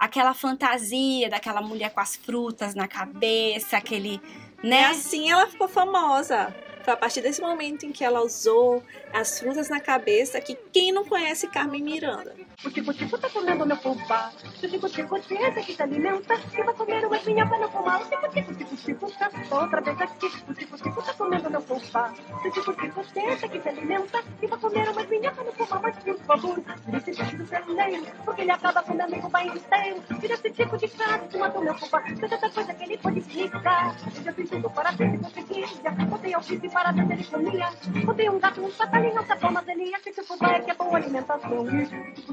aquela 0.00 0.32
fantasia 0.32 1.28
daquela 1.28 1.60
mulher 1.60 1.90
com 1.90 2.00
as 2.00 2.16
frutas 2.16 2.74
na 2.74 2.88
cabeça, 2.88 3.76
aquele, 3.76 4.18
E 4.64 4.66
né? 4.66 4.86
assim 4.86 5.30
ela 5.30 5.46
ficou 5.46 5.68
famosa. 5.68 6.52
Foi 6.82 6.94
a 6.94 6.96
partir 6.96 7.20
desse 7.20 7.40
momento 7.40 7.84
em 7.84 7.92
que 7.92 8.02
ela 8.02 8.22
usou 8.22 8.82
as 9.12 9.38
frutas 9.38 9.68
na 9.68 9.80
cabeça 9.80 10.40
que 10.40 10.54
quem 10.72 10.92
não 10.92 11.04
conhece 11.04 11.46
Carmen 11.46 11.82
Miranda. 11.82 12.34
O 12.64 12.70
tico-tico 12.70 13.16
tá 13.18 13.28
comendo 13.30 13.66
meu 13.66 13.76
fubá. 13.76 14.30
O 14.44 14.68
tico-tico 14.68 15.16
esse 15.16 15.62
que 15.62 15.74
se 15.74 15.82
alimenta. 15.82 16.34
E 16.34 16.62
vai 16.62 16.74
comer 16.74 17.06
uma 17.06 17.18
minhoca 17.22 17.58
no 17.58 17.70
pomar. 17.70 18.02
O 18.02 18.08
tico-tico, 18.08 18.54
tico-tico 18.54 19.10
tá 19.12 19.30
outra 19.50 19.80
vez 19.80 20.00
aqui. 20.00 20.26
O 20.48 20.54
tico-tico 20.54 21.02
tá 21.02 21.14
comendo 21.14 21.50
meu 21.50 21.60
fubá. 21.62 22.14
O 22.30 22.50
tico-tico 22.50 23.00
esse 23.00 23.48
que 23.48 23.60
se 23.60 23.68
alimenta. 23.68 24.22
E 24.42 24.46
vai 24.46 24.58
comer 24.58 24.88
uma 24.90 25.02
minhoca 25.04 25.42
no 25.42 25.52
pomar. 25.52 25.80
Mas 25.80 25.96
por 26.04 26.18
favor, 26.18 26.60
desse 26.60 27.12
tipo 27.12 27.44
brasileiro. 27.44 28.06
Porque 28.24 28.40
ele 28.42 28.50
acaba 28.50 28.82
comendo 28.82 29.16
o 29.16 29.30
país 29.30 29.54
inteiro. 29.54 30.02
Tira 30.20 30.34
esse 30.34 30.50
tipo 30.50 30.76
de 30.76 30.88
que 30.88 31.38
matou 31.38 31.62
meu 31.62 31.74
fubá. 31.78 32.02
Tanta 32.02 32.50
coisa 32.50 32.74
que 32.74 32.84
ele 32.84 32.98
pode 32.98 33.18
explicar. 33.20 33.96
Eu 34.16 34.22
já 34.22 34.32
fiz 34.32 34.50
tudo 34.50 34.70
para 34.70 34.90
ver 34.92 35.10
se 35.10 35.18
conseguia. 35.18 35.66
Botei 36.10 36.34
alfice 36.34 36.68
para 36.70 36.92
ver 36.92 37.06
ele. 37.12 38.04
Botei 38.04 38.28
um 38.28 38.38
gato, 38.38 38.64
um 38.64 38.70
passarinho, 38.70 39.14
outra 39.14 39.62
dele. 39.62 39.92
Que 40.02 40.10
é 40.10 40.60
que 40.60 40.70
é 40.70 40.74
boa 40.74 40.96
alimentação. 40.96 41.66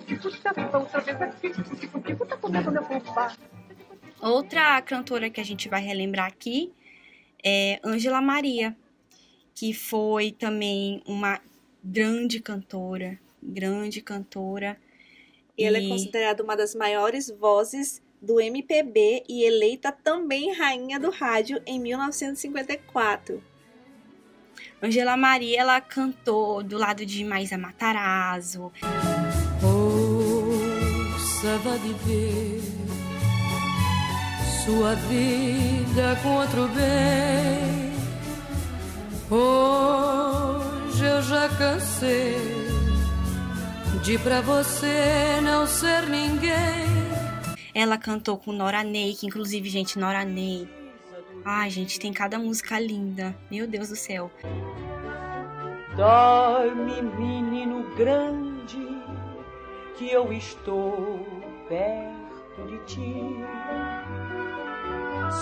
E 0.08 0.18
tá 0.40 0.54
tá 0.54 2.38
comendo 2.38 2.72
meu. 2.72 2.84
Outra 4.22 4.82
cantora 4.82 5.30
que 5.30 5.40
a 5.40 5.46
gente 5.46 5.70
vai 5.70 5.82
relembrar 5.82 6.28
aqui 6.28 6.74
é 7.44 7.80
Ângela 7.84 8.22
Maria, 8.22 8.76
que 9.54 9.74
foi 9.74 10.32
também 10.32 11.04
uma 11.06 11.40
grande 11.84 12.40
cantora, 12.40 13.20
grande 13.42 14.02
cantora. 14.02 14.78
E 15.58 15.64
ela 15.64 15.78
é 15.78 15.88
considerada 15.88 16.44
uma 16.44 16.56
das 16.56 16.76
maiores 16.76 17.30
vozes 17.30 18.02
do 18.22 18.42
MPB 18.42 19.24
e 19.30 19.44
eleita 19.44 19.92
também 19.92 20.54
rainha 20.54 21.00
do 21.00 21.10
rádio 21.12 21.62
em 21.66 21.80
1954. 21.80 23.42
Angela 24.82 25.18
Maria, 25.18 25.62
ela 25.62 25.82
cantou 25.82 26.62
do 26.62 26.78
lado 26.78 27.06
de 27.06 27.24
Maísa 27.24 27.58
Matarazzo. 27.58 28.72
Ouça, 29.64 31.58
vá 31.64 31.76
viver 31.78 32.62
sua 34.68 34.96
vida 34.96 36.20
com 36.22 36.36
outro 36.36 36.68
bem. 36.68 37.94
Hoje 39.32 41.06
eu 41.06 41.22
já 41.24 41.50
cansei 41.58 42.36
de 44.04 44.18
pra 44.20 44.42
você 44.42 45.40
não 45.42 45.66
ser 45.66 46.06
ninguém. 46.08 46.88
Ela 47.74 47.98
cantou 47.98 48.38
com 48.38 48.52
Nora 48.52 48.84
Ney, 48.84 49.16
que 49.16 49.26
inclusive, 49.26 49.70
gente, 49.70 49.98
Nora 49.98 50.24
Ney. 50.26 50.68
Ai, 51.50 51.70
gente, 51.70 51.98
tem 51.98 52.12
cada 52.12 52.38
música 52.38 52.78
linda. 52.78 53.34
Meu 53.50 53.66
Deus 53.66 53.88
do 53.88 53.96
céu. 53.96 54.30
Dorme, 55.96 57.02
menino 57.02 57.96
grande, 57.96 58.86
que 59.96 60.12
eu 60.12 60.34
estou 60.34 61.26
perto 61.70 62.68
de 62.68 62.78
ti. 62.86 63.14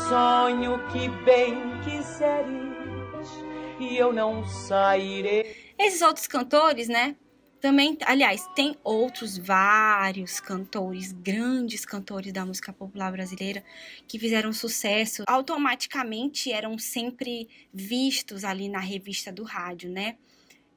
Sonho 0.07 0.77
que 0.89 1.09
bem 1.25 1.81
quiseres 1.83 3.43
e 3.79 3.97
eu 3.97 4.13
não 4.13 4.45
sairei. 4.45 5.73
Esses 5.75 6.03
outros 6.03 6.27
cantores, 6.27 6.87
né? 6.87 7.15
Também, 7.65 7.97
aliás, 8.05 8.47
tem 8.53 8.77
outros 8.83 9.39
vários 9.39 10.39
cantores, 10.39 11.11
grandes 11.11 11.83
cantores 11.83 12.31
da 12.31 12.45
música 12.45 12.71
popular 12.71 13.11
brasileira 13.11 13.63
que 14.07 14.19
fizeram 14.19 14.53
sucesso, 14.53 15.23
automaticamente 15.25 16.51
eram 16.51 16.77
sempre 16.77 17.49
vistos 17.73 18.43
ali 18.43 18.69
na 18.69 18.77
revista 18.77 19.31
do 19.31 19.41
rádio, 19.41 19.89
né? 19.89 20.15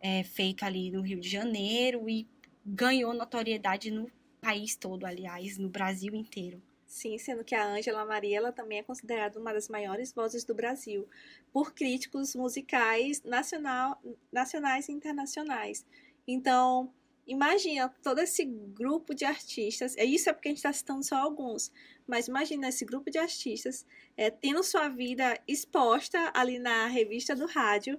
É, 0.00 0.22
feito 0.22 0.64
ali 0.64 0.90
no 0.90 1.02
Rio 1.02 1.20
de 1.20 1.28
Janeiro 1.28 2.08
e 2.08 2.26
ganhou 2.64 3.12
notoriedade 3.12 3.90
no 3.90 4.10
país 4.40 4.74
todo, 4.74 5.04
aliás, 5.04 5.58
no 5.58 5.68
Brasil 5.68 6.14
inteiro. 6.14 6.58
Sim, 6.86 7.18
sendo 7.18 7.44
que 7.44 7.54
a 7.54 7.66
Ângela 7.66 8.02
Maria 8.06 8.38
ela 8.38 8.50
também 8.50 8.78
é 8.78 8.82
considerada 8.82 9.38
uma 9.38 9.52
das 9.52 9.68
maiores 9.68 10.10
vozes 10.10 10.42
do 10.42 10.54
Brasil 10.54 11.06
por 11.52 11.74
críticos 11.74 12.34
musicais 12.34 13.22
nacional, 13.24 14.00
nacionais 14.32 14.88
e 14.88 14.92
internacionais. 14.92 15.84
Então, 16.30 16.92
imagina 17.26 17.88
todo 18.02 18.18
esse 18.18 18.44
grupo 18.44 19.14
de 19.14 19.24
artistas, 19.24 19.96
é 19.96 20.04
isso 20.04 20.28
é 20.28 20.32
porque 20.34 20.48
a 20.48 20.50
gente 20.50 20.58
está 20.58 20.72
citando 20.74 21.02
só 21.02 21.16
alguns, 21.16 21.72
mas 22.06 22.28
imagina 22.28 22.68
esse 22.68 22.84
grupo 22.84 23.10
de 23.10 23.16
artistas 23.16 23.86
é, 24.14 24.30
tendo 24.30 24.62
sua 24.62 24.90
vida 24.90 25.40
exposta 25.48 26.30
ali 26.34 26.58
na 26.58 26.86
revista 26.86 27.34
do 27.34 27.46
rádio, 27.46 27.98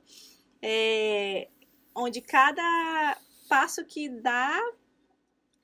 é, 0.61 1.49
onde 1.95 2.21
cada 2.21 3.17
passo 3.49 3.83
que 3.83 4.07
dá 4.07 4.59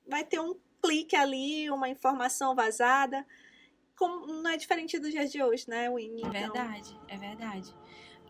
vai 0.08 0.24
ter 0.24 0.40
um 0.40 0.58
clique 0.82 1.14
ali, 1.14 1.70
uma 1.70 1.88
informação 1.88 2.52
vazada. 2.52 3.24
Como, 3.96 4.26
não 4.26 4.50
é 4.50 4.56
diferente 4.56 4.98
do 4.98 5.08
dia 5.08 5.26
de 5.26 5.40
hoje, 5.42 5.68
né, 5.68 5.88
Winnie? 5.88 6.24
É 6.24 6.26
Então, 6.26 6.32
verdade, 6.32 7.00
é 7.08 7.16
verdade. 7.16 7.74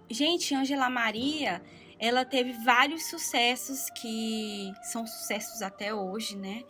Gente, 0.09 0.55
Angela 0.55 0.89
Maria, 0.89 1.63
ela 1.99 2.25
teve 2.25 2.53
vários 2.53 3.07
sucessos 3.07 3.91
que 3.91 4.73
são 4.83 5.07
sucessos 5.07 5.63
até 5.63 5.95
hoje, 5.95 6.37
né? 6.37 6.63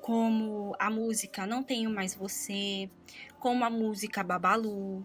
Como 0.00 0.74
a 0.78 0.90
música 0.90 1.46
Não 1.46 1.62
Tenho 1.62 1.90
Mais 1.90 2.14
Você, 2.14 2.88
como 3.40 3.64
a 3.64 3.70
música 3.70 4.22
Babalu. 4.22 5.04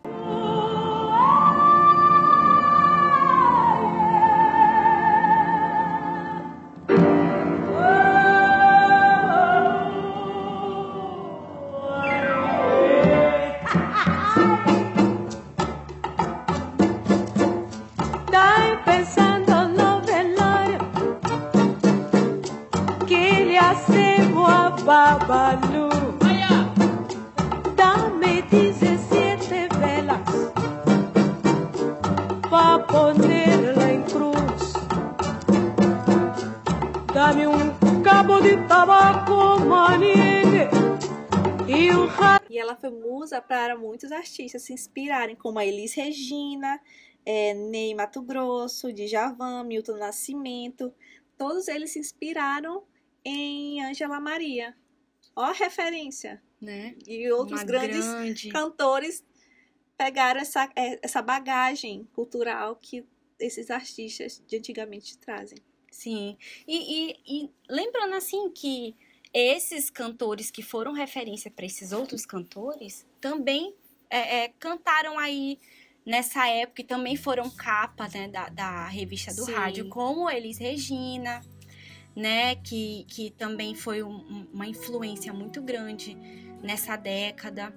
Artistas 44.22 44.62
se 44.64 44.74
inspirarem, 44.74 45.36
como 45.36 45.60
a 45.60 45.66
Elis 45.66 45.94
Regina, 45.94 46.80
é, 47.26 47.54
Ney 47.54 47.94
Mato 47.94 48.22
Grosso, 48.22 48.92
Djavan, 48.94 49.64
Milton 49.64 49.98
Nascimento. 49.98 50.94
Todos 51.38 51.68
eles 51.68 51.92
se 51.92 52.00
inspiraram 52.00 52.84
em 53.26 53.84
Ângela 53.84 54.20
Maria. 54.20 54.76
Ó 55.36 55.42
a 55.44 55.52
referência. 55.54 56.42
Né? 56.60 56.96
E 57.08 57.32
outros 57.32 57.60
Uma 57.62 57.66
grandes 57.66 58.06
grande. 58.06 58.50
cantores 58.50 59.24
pegaram 59.98 60.40
essa, 60.42 60.70
é, 60.76 61.00
essa 61.02 61.22
bagagem 61.22 62.08
cultural 62.14 62.76
que 62.76 63.04
esses 63.40 63.72
artistas 63.72 64.44
de 64.48 64.58
antigamente 64.58 65.18
trazem. 65.18 65.58
Sim. 65.92 66.38
E, 66.68 66.78
e- 67.12 67.16
e 67.28 67.50
lembrando 67.68 68.14
assim 68.14 68.50
que 68.52 68.96
esses 69.34 69.90
cantores 69.90 70.52
que 70.52 70.62
foram 70.62 70.92
referência 70.94 71.50
para 71.50 71.66
esses 71.66 71.92
outros 71.92 72.26
cantores 72.26 73.06
também 73.20 73.74
é, 74.12 74.44
é, 74.44 74.48
cantaram 74.60 75.18
aí 75.18 75.58
nessa 76.06 76.48
época 76.48 76.82
e 76.82 76.86
também 76.86 77.16
foram 77.16 77.50
capa 77.50 78.08
né, 78.14 78.28
da, 78.28 78.50
da 78.50 78.88
revista 78.88 79.34
do 79.34 79.46
Sim. 79.46 79.54
rádio, 79.54 79.88
como 79.90 80.30
Elis 80.30 80.58
Regina, 80.58 81.42
né? 82.16 82.56
Que, 82.56 83.06
que 83.08 83.30
também 83.32 83.74
foi 83.76 84.04
um- 84.04 84.10
um- 84.10 84.48
uma 84.54 84.68
influência 84.68 85.32
muito 85.32 85.62
grande 85.62 86.16
nessa 86.62 86.96
década. 86.96 87.74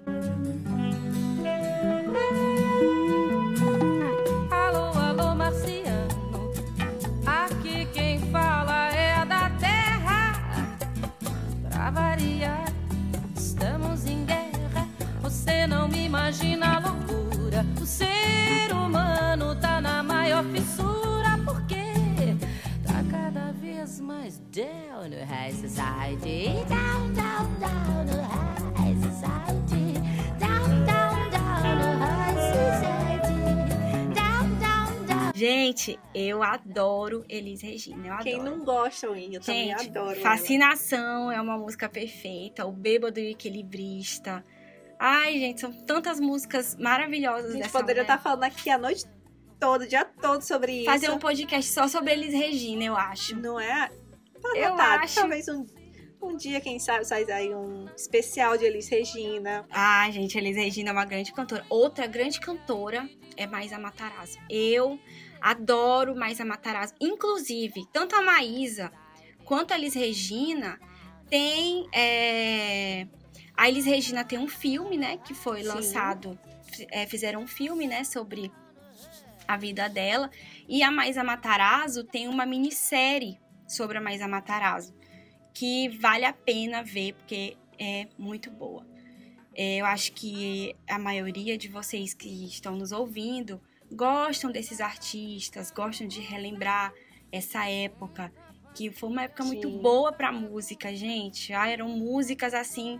Imagina 16.25 16.77
a 16.77 16.79
loucura. 16.79 17.63
O 17.79 17.85
ser 17.85 18.71
humano 18.73 19.55
tá 19.61 19.79
na 19.79 20.01
maior 20.01 20.43
fissura. 20.45 21.37
Porque 21.45 21.83
tá 22.83 23.03
cada 23.11 23.51
vez 23.51 23.99
mais 23.99 24.39
down 24.51 25.07
no 25.07 25.23
high 25.23 25.53
society. 25.53 26.65
Down, 26.67 27.13
down, 27.13 27.45
down 27.59 28.05
no 28.05 28.21
high 28.23 28.95
society. 28.95 29.93
Down, 30.39 30.85
down, 30.85 31.29
down 31.29 31.63
no 31.77 31.99
high 31.99 32.35
society. 32.55 34.15
Down, 34.15 34.59
down, 34.59 35.05
down. 35.05 35.31
Gente, 35.35 35.99
eu 36.15 36.41
adoro 36.41 37.23
Elis 37.29 37.61
Regina. 37.61 38.07
Eu 38.07 38.13
adoro. 38.13 38.23
Quem 38.23 38.41
não 38.41 38.65
gosta, 38.65 39.11
Winnie, 39.11 39.35
eu 39.35 39.41
também 39.41 39.69
Gente, 39.77 39.89
adoro. 39.89 40.11
ela. 40.19 40.21
Fascinação 40.21 41.31
é 41.31 41.39
uma 41.39 41.55
música 41.55 41.87
perfeita. 41.87 42.65
O 42.65 42.71
Bêbado 42.71 43.19
e 43.19 43.27
o 43.27 43.29
Equilibrista. 43.29 44.43
Ai, 44.99 45.39
gente, 45.39 45.61
são 45.61 45.71
tantas 45.71 46.19
músicas 46.19 46.75
maravilhosas 46.75 47.51
A 47.51 47.57
gente 47.57 47.69
poderia 47.69 48.01
estar 48.01 48.17
falando 48.17 48.43
aqui 48.43 48.69
a 48.69 48.77
noite 48.77 49.05
toda, 49.59 49.85
o 49.85 49.87
dia 49.87 50.05
todo 50.05 50.41
sobre 50.41 50.73
isso. 50.81 50.85
Fazer 50.85 51.09
um 51.09 51.19
podcast 51.19 51.71
só 51.71 51.87
sobre 51.87 52.13
Elis 52.13 52.33
Regina, 52.33 52.83
eu 52.83 52.95
acho. 52.95 53.35
Não 53.35 53.59
é? 53.59 53.89
Tá 54.41 54.57
Eu 54.57 54.75
acho. 54.75 55.15
Talvez 55.15 55.47
um, 55.47 55.65
um 56.21 56.35
dia, 56.35 56.61
quem 56.61 56.79
sabe, 56.79 57.05
sai 57.05 57.29
aí 57.31 57.53
um 57.53 57.87
especial 57.95 58.57
de 58.57 58.65
Elis 58.65 58.87
Regina. 58.87 59.65
Ai, 59.69 60.11
gente, 60.11 60.37
Elis 60.37 60.55
Regina 60.55 60.89
é 60.89 60.93
uma 60.93 61.05
grande 61.05 61.33
cantora. 61.33 61.65
Outra 61.69 62.07
grande 62.07 62.39
cantora 62.39 63.09
é 63.35 63.45
Maísa 63.47 63.77
Matarazzo. 63.77 64.37
Eu 64.49 64.99
adoro 65.41 66.15
Maísa 66.15 66.45
Matarazzo. 66.45 66.93
Inclusive, 67.01 67.85
tanto 67.91 68.15
a 68.15 68.21
Maísa 68.21 68.91
quanto 69.43 69.73
a 69.73 69.77
Elis 69.77 69.93
Regina 69.93 70.79
tem... 71.29 71.87
é, 71.93 73.07
A 73.57 73.69
Elis 73.69 73.85
Regina 73.85 74.23
tem 74.23 74.37
um 74.37 74.47
filme, 74.47 74.97
né? 74.97 75.17
Que 75.17 75.33
foi 75.33 75.61
Sim. 75.61 75.67
lançado... 75.67 76.39
é, 76.91 77.05
fizeram 77.05 77.41
um 77.41 77.47
filme, 77.47 77.87
né? 77.87 78.03
Sobre 78.03 78.51
a 79.47 79.57
vida 79.57 79.87
dela. 79.87 80.29
E 80.67 80.83
a 80.83 80.91
Maísa 80.91 81.23
Matarazzo 81.23 82.03
tem 82.03 82.27
uma 82.27 82.45
minissérie 82.45 83.39
sobre 83.67 83.97
a 83.97 84.01
Maísa 84.01 84.27
Matarazzo. 84.27 84.93
Que 85.53 85.89
vale 85.89 86.25
a 86.25 86.33
pena 86.33 86.83
ver, 86.83 87.13
porque 87.13 87.57
é 87.79 88.07
muito 88.17 88.51
boa. 88.51 88.85
É, 89.53 89.77
eu 89.77 89.85
acho 89.85 90.11
que 90.11 90.75
a 90.87 90.99
maioria 90.99 91.57
de 91.57 91.69
vocês 91.69 92.13
que 92.13 92.45
estão 92.45 92.75
nos 92.75 92.91
ouvindo 92.91 93.61
gostam 93.89 94.51
desses 94.51 94.81
artistas, 94.81 95.71
gostam 95.71 96.07
de 96.07 96.19
relembrar 96.19 96.93
essa 97.31 97.69
época, 97.69 98.33
que 98.73 98.91
foi 98.91 99.09
uma 99.09 99.23
época 99.23 99.45
muito 99.45 99.69
Sim. 99.69 99.77
boa 99.81 100.11
pra 100.11 100.31
música, 100.31 100.93
gente. 100.93 101.53
Ah, 101.53 101.69
eram 101.69 101.87
músicas 101.87 102.53
assim. 102.53 102.99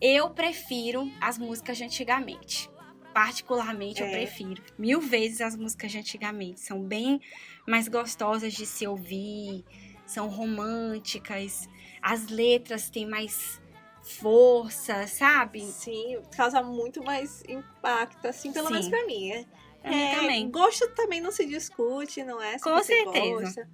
Eu 0.00 0.30
prefiro 0.30 1.10
as 1.20 1.36
músicas 1.36 1.76
de 1.76 1.84
antigamente. 1.84 2.70
Particularmente, 3.12 4.00
eu 4.00 4.06
É. 4.06 4.10
prefiro 4.12 4.62
mil 4.78 5.00
vezes 5.00 5.40
as 5.40 5.56
músicas 5.56 5.90
de 5.92 5.98
antigamente. 5.98 6.60
São 6.60 6.80
bem 6.82 7.20
mais 7.66 7.88
gostosas 7.88 8.52
de 8.54 8.64
se 8.64 8.86
ouvir, 8.86 9.64
são 10.06 10.28
românticas, 10.28 11.68
as 12.00 12.28
letras 12.28 12.88
têm 12.88 13.06
mais 13.06 13.60
força, 14.02 15.06
sabe? 15.06 15.60
Sim, 15.60 16.20
causa 16.34 16.62
muito 16.62 17.02
mais 17.02 17.42
impacto, 17.48 18.26
assim, 18.26 18.52
pelo 18.52 18.68
Sim. 18.68 18.72
menos 18.72 18.88
pra 18.88 19.06
mim. 19.06 19.46
É, 19.82 20.14
também. 20.14 20.50
Gosto 20.50 20.88
também 20.94 21.20
não 21.20 21.30
se 21.30 21.46
discute, 21.46 22.22
não 22.22 22.40
é? 22.40 22.56
Se 22.58 22.64
Com 22.64 22.70
você 22.70 22.94
certeza. 23.04 23.42
gosta. 23.42 23.68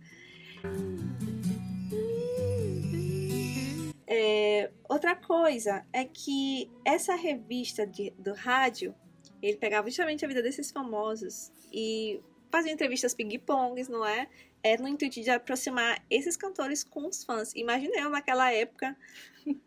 É, 4.06 4.70
outra 4.88 5.16
coisa 5.16 5.84
é 5.92 6.04
que 6.04 6.70
essa 6.84 7.14
revista 7.14 7.86
de- 7.86 8.12
do 8.18 8.32
rádio, 8.34 8.94
ele 9.42 9.56
pegava 9.56 9.88
justamente 9.88 10.24
a 10.24 10.28
vida 10.28 10.42
desses 10.42 10.70
famosos 10.70 11.50
e 11.72 12.20
fazia 12.50 12.72
entrevistas 12.72 13.14
ping-pongs, 13.14 13.88
não 13.88 14.04
é? 14.06 14.28
Era 14.62 14.80
no 14.82 14.88
intuito 14.88 15.20
de 15.20 15.30
aproximar 15.30 16.02
esses 16.08 16.36
cantores 16.36 16.82
com 16.84 17.06
os 17.06 17.24
fãs. 17.24 17.52
Imagina 17.54 17.98
eu 17.98 18.08
naquela 18.10 18.52
época 18.52 18.96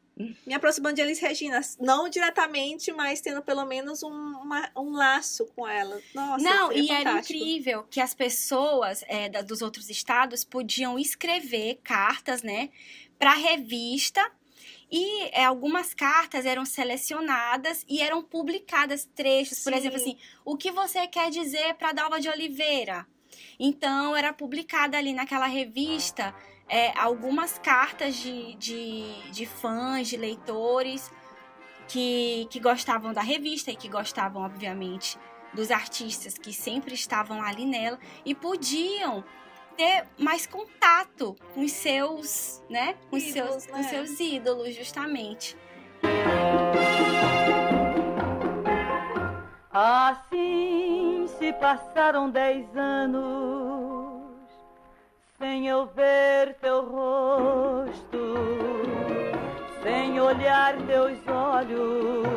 me 0.45 0.53
aproximando 0.53 0.95
de 0.95 1.01
Elis 1.01 1.19
Regina, 1.19 1.61
não 1.79 2.09
diretamente, 2.09 2.91
mas 2.91 3.21
tendo 3.21 3.41
pelo 3.41 3.65
menos 3.65 4.03
um, 4.03 4.09
uma- 4.09 4.69
um 4.75 4.91
laço 4.91 5.45
com 5.55 5.65
ela. 5.67 6.01
Nossa, 6.13 6.43
Não, 6.43 6.71
e 6.73 6.89
era 6.91 7.11
fantástico. 7.11 7.39
incrível 7.39 7.83
que 7.89 8.01
as 8.01 8.13
pessoas 8.13 9.03
é, 9.07 9.29
da- 9.29 9.41
dos 9.41 9.61
outros 9.61 9.89
estados 9.89 10.43
podiam 10.43 10.97
escrever 10.99 11.79
cartas, 11.83 12.41
né, 12.43 12.69
pra 13.19 13.33
revista 13.33 14.21
E 14.91 15.29
é, 15.33 15.45
algumas 15.45 15.93
cartas 15.93 16.47
eram 16.47 16.65
selecionadas 16.65 17.85
e 17.87 18.01
eram 18.01 18.23
publicadas 18.23 19.05
trechos, 19.13 19.59
por 19.59 19.71
Sim. 19.71 19.77
exemplo, 19.77 19.97
assim, 19.97 20.17
o 20.43 20.57
que 20.57 20.71
você 20.71 21.05
quer 21.05 21.29
dizer 21.29 21.75
para 21.75 21.91
Dalva 21.91 22.19
de 22.19 22.27
Oliveira? 22.27 23.05
Então, 23.59 24.15
era 24.15 24.33
publicada 24.33 24.97
ali 24.97 25.13
naquela 25.13 25.45
revista 25.45 26.33
é, 26.67 26.91
algumas 26.97 27.59
cartas 27.59 28.15
de, 28.15 28.55
de, 28.55 29.31
de 29.31 29.45
fãs, 29.45 30.07
de 30.07 30.17
leitores 30.17 31.11
que, 31.87 32.47
que 32.49 32.59
gostavam 32.59 33.13
da 33.13 33.21
revista 33.21 33.69
e 33.69 33.75
que 33.75 33.89
gostavam, 33.89 34.43
obviamente, 34.43 35.19
dos 35.53 35.69
artistas 35.71 36.37
que 36.37 36.53
sempre 36.53 36.93
estavam 36.93 37.41
ali 37.41 37.65
nela 37.65 37.99
e 38.25 38.33
podiam 38.33 39.23
ter 39.79 40.03
mais 40.17 40.45
contato 40.45 41.37
com 41.53 41.61
os 41.61 41.71
seus, 41.71 42.61
né? 42.69 42.95
Com 43.09 43.15
os 43.15 43.23
seus, 43.23 43.65
com 43.65 43.77
né? 43.77 43.83
seus 43.83 44.19
ídolos, 44.19 44.75
justamente. 44.75 45.55
Assim 49.71 51.27
se 51.39 51.53
passaram 51.53 52.29
dez 52.29 52.65
anos 52.75 54.19
sem 55.37 55.69
eu 55.69 55.85
ver 55.95 56.55
teu 56.55 56.81
rosto, 56.85 58.35
sem 59.81 60.19
olhar 60.19 60.75
teus 60.87 61.17
olhos, 61.25 62.27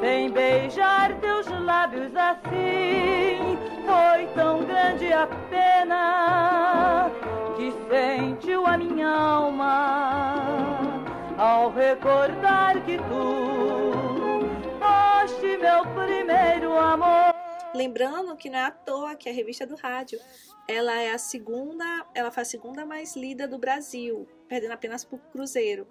sem 0.00 0.30
beijar 0.30 1.18
teus 1.18 1.48
lábios 1.48 2.12
assim. 2.14 3.73
Foi 4.14 4.26
tão 4.28 4.64
grande 4.64 5.12
a 5.12 5.26
pena 5.50 7.10
que 7.56 7.72
sentiu 7.90 8.64
a 8.64 8.78
minha 8.78 9.08
alma 9.08 11.04
ao 11.36 11.68
recordar 11.72 12.80
que 12.86 12.96
tu 12.96 14.38
foste 14.78 15.56
meu 15.56 15.82
primeiro 15.96 16.78
amor. 16.78 17.34
Lembrando 17.74 18.36
que 18.36 18.48
não 18.48 18.60
é 18.60 18.62
à 18.66 18.70
toa 18.70 19.16
que 19.16 19.28
a 19.28 19.32
revista 19.32 19.66
do 19.66 19.74
rádio, 19.74 20.20
ela 20.68 20.94
é 20.94 21.10
a 21.10 21.18
segunda, 21.18 22.06
ela 22.14 22.30
foi 22.30 22.44
a 22.44 22.46
segunda 22.46 22.86
mais 22.86 23.16
lida 23.16 23.48
do 23.48 23.58
Brasil, 23.58 24.28
perdendo 24.46 24.74
apenas 24.74 25.04
por 25.04 25.18
Cruzeiro. 25.32 25.88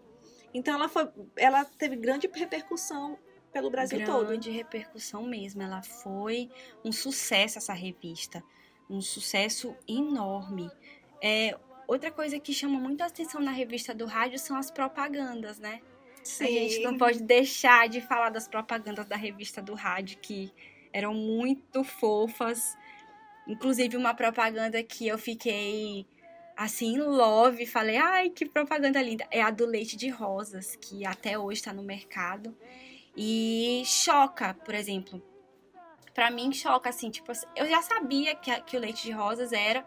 Então 0.54 0.76
ela 0.76 0.88
foi, 0.88 1.10
ela 1.36 1.66
teve 1.66 1.98
grande 1.98 2.30
repercussão 2.34 3.20
pelo 3.54 3.70
Brasil 3.70 4.04
todo. 4.04 4.28
grande 4.28 4.50
repercussão 4.50 5.24
mesmo. 5.24 5.62
Ela 5.62 5.82
foi 5.84 6.50
um 6.84 6.92
sucesso, 6.92 7.60
essa 7.60 7.74
revista. 7.74 8.44
Um 8.90 9.00
sucesso 9.00 9.76
enorme. 9.88 10.70
É, 11.22 11.58
outra 11.88 12.12
coisa 12.12 12.40
que 12.40 12.54
chama 12.54 12.80
muito 12.80 13.02
a 13.02 13.06
atenção 13.06 13.40
na 13.40 13.52
revista 13.52 13.94
do 13.94 14.06
rádio 14.06 14.40
são 14.40 14.58
as 14.58 14.72
propagandas, 14.72 15.60
né? 15.60 15.80
A 16.40 16.46
gente 16.46 16.80
não 16.80 16.98
pode 16.98 17.22
deixar 17.22 17.88
de 17.88 18.02
falar 18.02 18.30
das 18.30 18.48
propagandas 18.48 19.06
da 19.06 19.16
revista 19.16 19.62
do 19.62 19.74
rádio, 19.74 20.18
que 20.20 20.52
eram 20.92 21.14
muito 21.14 21.84
fofas. 21.84 22.76
Inclusive, 23.48 23.98
uma 23.98 24.14
propaganda 24.14 24.82
que 24.82 25.08
eu 25.08 25.18
fiquei 25.18 26.08
assim, 26.56 26.96
em 26.96 27.00
love, 27.00 27.66
falei, 27.66 27.98
ai, 27.98 28.30
que 28.30 28.46
propaganda 28.46 29.02
linda. 29.02 29.28
É 29.30 29.42
a 29.42 29.50
do 29.50 29.66
leite 29.66 29.98
de 29.98 30.10
rosas, 30.10 30.76
que 30.76 31.06
até 31.06 31.38
hoje 31.38 31.60
está 31.60 31.74
no 31.74 31.84
mercado. 31.84 32.56
E 33.16 33.84
choca, 33.86 34.54
por 34.54 34.74
exemplo. 34.74 35.22
Pra 36.14 36.30
mim, 36.30 36.52
choca, 36.52 36.90
assim, 36.90 37.10
tipo, 37.10 37.32
assim, 37.32 37.46
eu 37.56 37.68
já 37.68 37.82
sabia 37.82 38.36
que, 38.36 38.52
que 38.62 38.78
o 38.78 38.80
leite 38.80 39.04
de 39.04 39.12
rosas 39.12 39.52
era 39.52 39.86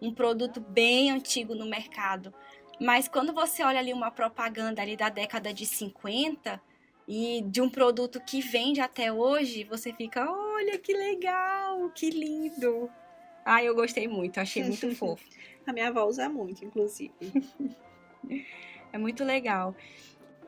um 0.00 0.12
produto 0.12 0.60
bem 0.60 1.10
antigo 1.10 1.54
no 1.54 1.66
mercado. 1.66 2.32
Mas 2.80 3.08
quando 3.08 3.32
você 3.32 3.62
olha 3.62 3.78
ali 3.78 3.92
uma 3.92 4.10
propaganda 4.10 4.82
ali 4.82 4.96
da 4.96 5.08
década 5.08 5.52
de 5.52 5.64
50 5.64 6.60
e 7.08 7.42
de 7.42 7.60
um 7.60 7.70
produto 7.70 8.20
que 8.20 8.40
vende 8.40 8.80
até 8.80 9.12
hoje, 9.12 9.64
você 9.64 9.92
fica, 9.92 10.30
olha 10.30 10.78
que 10.78 10.92
legal, 10.92 11.88
que 11.90 12.10
lindo. 12.10 12.90
Ah, 13.44 13.62
eu 13.62 13.74
gostei 13.74 14.08
muito, 14.08 14.38
achei 14.38 14.62
muito 14.64 14.90
fofo. 14.96 15.24
A 15.66 15.72
minha 15.72 15.88
avó 15.88 16.04
usa 16.04 16.28
muito, 16.28 16.64
inclusive. 16.64 17.12
É 18.92 18.98
muito 18.98 19.24
legal. 19.24 19.76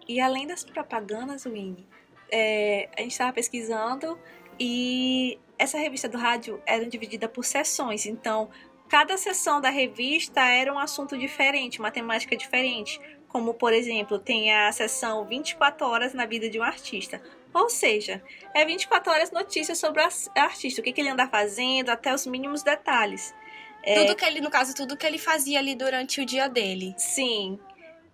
E 0.08 0.20
além 0.20 0.46
das 0.46 0.64
propagandas, 0.64 1.44
Winnie, 1.44 1.86
é, 2.30 2.88
a 2.96 3.02
gente 3.02 3.12
estava 3.12 3.32
pesquisando 3.32 4.18
e 4.58 5.38
essa 5.58 5.78
revista 5.78 6.08
do 6.08 6.18
rádio 6.18 6.60
era 6.66 6.84
dividida 6.86 7.28
por 7.28 7.44
sessões. 7.44 8.06
Então, 8.06 8.48
cada 8.88 9.16
sessão 9.16 9.60
da 9.60 9.70
revista 9.70 10.40
era 10.40 10.72
um 10.72 10.78
assunto 10.78 11.16
diferente, 11.16 11.78
uma 11.78 11.90
temática 11.90 12.36
diferente. 12.36 13.00
Como, 13.28 13.52
por 13.52 13.72
exemplo, 13.72 14.18
tem 14.18 14.54
a 14.54 14.72
sessão 14.72 15.26
24 15.26 15.86
horas 15.86 16.14
na 16.14 16.24
vida 16.24 16.48
de 16.48 16.58
um 16.58 16.62
artista. 16.62 17.20
Ou 17.52 17.68
seja, 17.68 18.22
é 18.54 18.64
24 18.64 19.12
horas 19.12 19.30
notícias 19.30 19.78
sobre 19.78 20.02
o 20.02 20.08
artista, 20.36 20.80
o 20.80 20.84
que, 20.84 20.92
que 20.92 21.00
ele 21.00 21.10
anda 21.10 21.26
fazendo, 21.26 21.90
até 21.90 22.14
os 22.14 22.26
mínimos 22.26 22.62
detalhes. 22.62 23.34
É, 23.82 23.94
Tudo 23.94 24.16
que 24.16 24.24
ele, 24.24 24.40
no 24.40 24.50
caso, 24.50 24.74
tudo 24.74 24.96
que 24.96 25.06
ele 25.06 25.18
fazia 25.18 25.58
ali 25.58 25.74
durante 25.74 26.20
o 26.20 26.26
dia 26.26 26.48
dele. 26.48 26.94
Sim. 26.98 27.58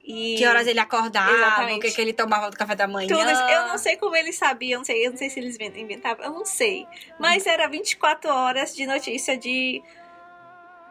E 0.07 0.37
Que 0.37 0.47
horas 0.47 0.67
ele 0.67 0.79
acordava, 0.79 1.33
Exatamente. 1.33 1.79
o 1.79 1.81
que, 1.81 1.91
que 1.93 2.01
ele 2.01 2.13
tomava 2.13 2.51
do 2.51 2.57
café 2.59 2.75
da 2.75 2.87
manhã. 2.87 3.09
Tudo. 3.09 3.21
Eu 3.51 3.69
não 3.69 3.79
sei 3.79 3.97
como 3.97 4.15
eles 4.15 4.37
sabiam, 4.37 4.81
não 4.81 4.85
sei, 4.85 5.07
eu 5.07 5.11
não 5.13 5.17
sei 5.17 5.31
se 5.31 5.41
eles 5.41 5.55
inven- 5.57 5.81
inventavam, 5.81 6.25
eu 6.27 6.31
não 6.33 6.45
sei. 6.45 6.87
Mas 7.19 7.47
era 7.47 7.67
24 7.67 8.29
horas 8.31 8.75
de 8.77 8.87
notícia 8.87 9.37
de 9.37 9.83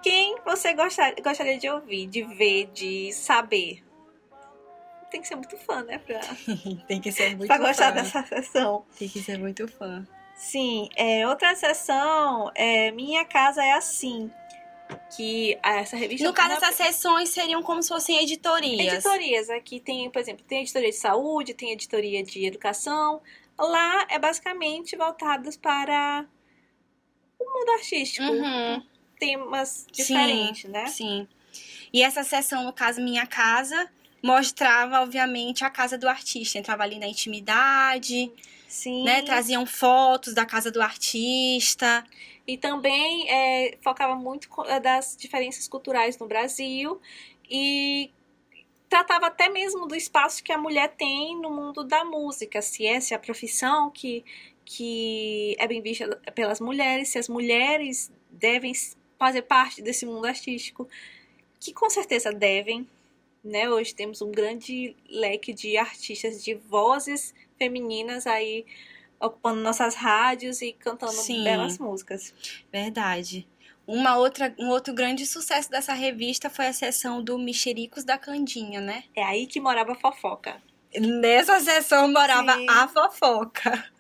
quem 0.02 0.36
você 0.44 0.74
gostar, 0.74 1.14
gostaria 1.22 1.58
de 1.58 1.70
ouvir, 1.70 2.08
de 2.08 2.24
ver, 2.24 2.66
de 2.74 3.12
saber. 3.14 3.84
Tem 5.12 5.22
que 5.22 5.28
ser 5.28 5.36
muito 5.36 5.56
fã, 5.58 5.84
né? 5.84 6.00
Pra, 6.00 6.20
Tem 6.88 7.00
que 7.00 7.12
ser 7.12 7.36
muito 7.38 7.48
pra 7.48 7.60
gostar 7.60 7.90
fã. 7.94 8.02
dessa 8.02 8.24
sessão. 8.26 8.84
Tem 8.98 9.08
que 9.08 9.22
ser 9.22 9.38
muito 9.38 9.68
fã. 9.68 10.06
Sim, 10.36 10.90
é, 10.96 11.28
outra 11.28 11.54
sessão 11.56 12.52
é 12.56 12.90
Minha 12.90 13.24
Casa 13.24 13.64
é 13.64 13.74
Assim. 13.74 14.32
Que 15.16 15.58
essa 15.64 15.96
revista. 15.96 16.28
No 16.28 16.34
caso, 16.34 16.54
essas 16.54 16.76
sessões 16.76 17.30
seriam 17.30 17.62
como 17.62 17.82
se 17.82 17.90
fossem 17.90 18.18
editorias. 18.20 18.94
Editorias. 18.94 19.50
Aqui 19.50 19.80
tem, 19.80 20.10
por 20.10 20.20
exemplo, 20.20 20.44
tem 20.48 20.62
editoria 20.62 20.90
de 20.90 20.96
saúde, 20.96 21.54
tem 21.54 21.72
editoria 21.72 22.24
de 22.24 22.46
educação. 22.46 23.22
Lá 23.58 24.08
é 24.10 24.18
basicamente 24.18 24.96
voltados 24.96 25.56
para 25.56 26.26
o 27.40 27.46
mundo 27.46 27.70
artístico. 27.72 28.28
Uhum, 28.28 28.84
Temas 29.20 29.86
diferentes, 29.92 30.70
né? 30.70 30.88
sim. 30.88 31.28
E 31.94 32.02
essa 32.02 32.24
sessão, 32.24 32.64
no 32.64 32.74
caso, 32.74 33.00
Minha 33.00 33.28
Casa, 33.28 33.88
mostrava, 34.24 35.02
obviamente, 35.02 35.66
a 35.66 35.70
casa 35.70 35.98
do 35.98 36.08
artista. 36.08 36.58
Entrava 36.58 36.84
ali 36.84 36.98
na 36.98 37.08
intimidade, 37.08 38.32
Sim. 38.68 39.04
né? 39.04 39.22
Traziam 39.22 39.66
fotos 39.66 40.34
da 40.34 40.46
casa 40.46 40.72
do 40.72 40.82
artista. 40.82 42.06
E 42.48 42.58
também 42.58 43.30
é, 43.30 43.78
focava 43.82 44.16
muito 44.16 44.50
eh, 44.66 44.80
das 44.80 45.16
diferenças 45.18 45.68
culturais 45.68 46.18
no 46.18 46.28
Brasil 46.28 47.00
e 47.50 48.12
tratava 48.90 49.28
até 49.28 49.50
mesmo 49.50 49.88
do 49.88 49.96
espaço 49.96 50.44
que 50.44 50.52
a 50.52 50.58
mulher 50.58 50.94
tem 50.96 51.40
no 51.40 51.50
mundo 51.50 51.84
da 51.84 52.06
música, 52.06 52.62
se 52.62 52.86
essa 52.86 53.14
é 53.14 53.18
a 53.18 53.20
profissão 53.20 53.90
que, 53.90 54.24
que 54.64 55.56
é 55.58 55.68
bem 55.68 55.82
vista 55.82 56.08
pelas 56.36 56.60
mulheres, 56.60 57.10
se 57.10 57.18
as 57.18 57.28
mulheres 57.28 58.12
devem 58.30 58.72
fazer 59.18 59.44
parte 59.44 59.82
desse 59.82 60.06
mundo 60.06 60.26
artístico, 60.26 60.88
que 61.60 61.74
com 61.74 61.90
certeza 61.90 62.32
devem. 62.32 62.88
Né? 63.44 63.70
Hoje 63.70 63.94
temos 63.94 64.22
um 64.22 64.32
grande 64.32 64.96
leque 65.10 65.54
de 65.54 65.78
artistas, 65.78 66.44
de 66.44 66.56
vozes 66.56 67.34
femininas 67.58 68.26
aí 68.26 68.66
ocupando 69.20 69.62
nossas 69.62 69.96
rádios 69.96 70.62
e 70.62 70.74
cantando 70.74 71.14
Sim. 71.14 71.44
belas 71.44 71.78
músicas. 71.78 72.34
Verdade. 72.72 73.48
Uma 73.86 74.18
outra, 74.18 74.54
um 74.58 74.70
outro 74.70 74.94
grande 74.94 75.26
sucesso 75.26 75.70
dessa 75.70 75.94
revista 75.94 76.50
foi 76.50 76.68
a 76.68 76.74
sessão 76.74 77.22
do 77.22 77.38
Mexericos 77.38 78.04
da 78.04 78.18
Candinha, 78.18 78.80
né? 78.80 79.04
É 79.16 79.24
aí 79.24 79.46
que 79.46 79.60
morava 79.60 79.92
a 79.92 79.96
fofoca. 79.96 80.62
Nessa 80.96 81.60
sessão 81.60 82.12
morava 82.12 82.54
Sim. 82.54 82.66
a 82.70 82.88
fofoca. 82.88 83.93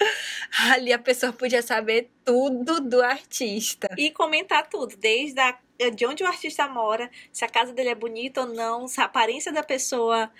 Ali 0.70 0.92
a 0.92 0.98
pessoa 0.98 1.32
podia 1.32 1.62
saber 1.62 2.10
tudo 2.24 2.80
do 2.80 3.02
artista. 3.02 3.88
E 3.96 4.10
comentar 4.10 4.68
tudo, 4.68 4.96
desde 4.96 5.40
a, 5.40 5.58
de 5.94 6.06
onde 6.06 6.22
o 6.22 6.26
artista 6.26 6.68
mora, 6.68 7.10
se 7.32 7.44
a 7.44 7.48
casa 7.48 7.72
dele 7.72 7.90
é 7.90 7.94
bonita 7.94 8.42
ou 8.42 8.46
não, 8.46 8.86
se 8.88 9.00
a 9.00 9.04
aparência 9.04 9.52
da 9.52 9.62
pessoa 9.62 10.30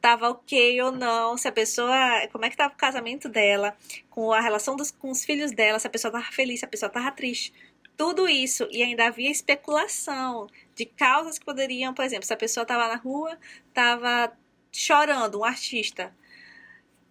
tava 0.00 0.30
ok 0.30 0.80
ou 0.82 0.92
não, 0.92 1.36
se 1.36 1.46
a 1.46 1.52
pessoa. 1.52 1.94
como 2.32 2.44
é 2.44 2.50
que 2.50 2.56
tava 2.56 2.72
o 2.72 2.76
casamento 2.76 3.28
dela, 3.28 3.76
com 4.08 4.32
a 4.32 4.40
relação 4.40 4.76
dos, 4.76 4.90
com 4.90 5.10
os 5.10 5.24
filhos 5.24 5.52
dela, 5.52 5.78
se 5.78 5.86
a 5.86 5.90
pessoa 5.90 6.10
tava 6.10 6.24
feliz, 6.24 6.60
se 6.60 6.64
a 6.64 6.68
pessoa 6.68 6.90
tava 6.90 7.10
triste. 7.12 7.52
Tudo 7.96 8.26
isso. 8.26 8.66
E 8.70 8.82
ainda 8.82 9.06
havia 9.06 9.30
especulação 9.30 10.46
de 10.74 10.86
causas 10.86 11.38
que 11.38 11.44
poderiam, 11.44 11.92
por 11.92 12.04
exemplo, 12.04 12.24
se 12.24 12.32
a 12.32 12.36
pessoa 12.36 12.64
tava 12.64 12.88
na 12.88 12.96
rua, 12.96 13.38
tava 13.74 14.32
chorando, 14.72 15.40
um 15.40 15.44
artista. 15.44 16.14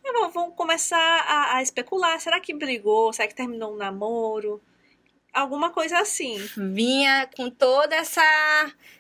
E 0.04 0.30
vão- 0.30 0.52
começar 0.52 0.98
a, 0.98 1.58
a 1.58 1.62
especular. 1.64 2.20
Será 2.20 2.40
que 2.40 2.54
brigou? 2.54 3.12
Será 3.14 3.28
que 3.28 3.36
terminou 3.36 3.74
um 3.74 3.78
namoro? 3.78 4.62
Alguma 5.32 5.70
coisa 5.70 6.00
assim. 6.00 6.38
Vinha 6.58 7.30
com 7.36 7.50
toda 7.50 7.96
essa 7.96 8.22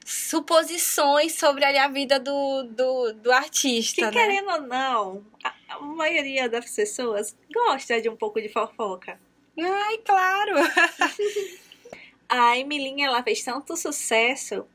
suposições 0.05 1.33
sobre 1.35 1.65
ali 1.65 1.77
a 1.77 1.87
vida 1.87 2.19
do, 2.19 2.63
do, 2.63 3.13
do 3.13 3.29
Que 3.29 3.31
artista, 3.31 4.05
né? 4.05 4.11
querendo 4.11 4.49
ou 4.51 4.61
não, 4.61 5.25
a, 5.43 5.53
a 5.69 5.79
maioria 5.81 6.47
das 6.47 6.69
pessoas 6.69 7.35
gosta 7.53 7.99
de 8.01 8.09
um 8.09 8.15
pouco 8.15 8.39
de 8.41 8.49
fofoca. 8.49 9.19
Ai, 9.59 9.97
claro. 9.99 10.53
A 12.29 12.57
Emilinha, 12.59 13.07
ela 13.07 13.23
fez 13.23 13.43
tanto 13.43 13.75
sucesso 13.75 14.65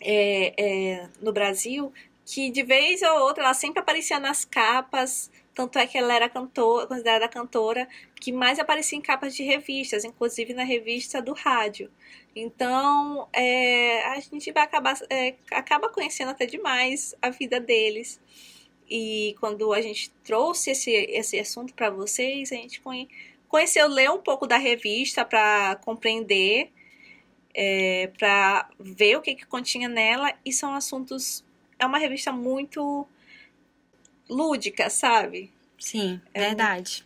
é, 0.00 0.54
é, 0.56 1.08
no 1.20 1.30
Brasil 1.32 1.92
que 2.26 2.50
de 2.50 2.62
vez 2.62 3.02
ou 3.02 3.20
outra 3.20 3.44
ela 3.44 3.54
sempre 3.54 3.80
aparecia 3.80 4.18
nas 4.18 4.44
capas. 4.44 5.30
Tanto 5.54 5.78
é 5.78 5.86
que 5.86 5.96
ela 5.96 6.12
era 6.12 6.28
cantora, 6.28 6.86
considerada 6.86 7.28
cantora 7.28 7.88
que 8.20 8.32
mais 8.32 8.58
aparecia 8.58 8.98
em 8.98 9.02
capas 9.02 9.36
de 9.36 9.44
revistas, 9.44 10.04
inclusive 10.04 10.52
na 10.52 10.64
revista 10.64 11.22
do 11.22 11.32
rádio. 11.32 11.90
Então, 12.34 13.28
é, 13.32 14.02
a 14.06 14.18
gente 14.18 14.50
vai 14.50 14.64
acabar 14.64 14.98
é, 15.08 15.36
acaba 15.52 15.88
conhecendo 15.88 16.30
até 16.30 16.46
demais 16.46 17.14
a 17.22 17.30
vida 17.30 17.60
deles. 17.60 18.20
E 18.88 19.36
quando 19.40 19.72
a 19.72 19.80
gente 19.80 20.10
trouxe 20.24 20.70
esse, 20.70 20.90
esse 20.90 21.38
assunto 21.38 21.72
para 21.74 21.90
vocês, 21.90 22.52
a 22.52 22.56
gente 22.56 22.80
conhe, 22.80 23.08
conheceu, 23.48 23.86
ler 23.88 24.10
um 24.10 24.18
pouco 24.18 24.46
da 24.46 24.56
revista 24.56 25.24
para 25.24 25.76
compreender, 25.76 26.70
é, 27.54 28.10
para 28.18 28.68
ver 28.78 29.16
o 29.16 29.22
que, 29.22 29.34
que 29.34 29.46
continha 29.46 29.88
nela. 29.88 30.32
E 30.44 30.52
são 30.52 30.74
assuntos. 30.74 31.44
É 31.84 31.86
uma 31.86 31.98
revista 31.98 32.32
muito 32.32 33.06
lúdica, 34.28 34.88
sabe? 34.90 35.52
Sim, 35.78 36.20
É 36.32 36.40
verdade. 36.40 37.04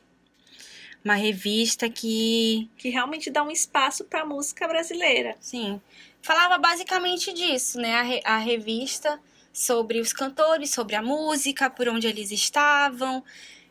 Uma 1.04 1.14
revista 1.14 1.88
que, 1.88 2.68
Que 2.76 2.88
realmente 2.90 3.30
dá 3.30 3.42
um 3.42 3.50
espaço 3.50 4.04
para 4.04 4.22
a 4.22 4.26
música 4.26 4.66
brasileira. 4.68 5.36
sim, 5.40 5.80
falava 6.20 6.58
basicamente 6.58 7.32
disso, 7.32 7.78
né? 7.78 7.94
A, 7.94 8.02
re- 8.02 8.22
a 8.24 8.38
revista 8.38 9.20
sobre 9.52 10.00
os 10.00 10.12
cantores, 10.12 10.70
sobre 10.70 10.96
a 10.96 11.02
música, 11.02 11.70
por 11.70 11.88
onde 11.88 12.06
eles 12.06 12.30
estavam. 12.30 13.24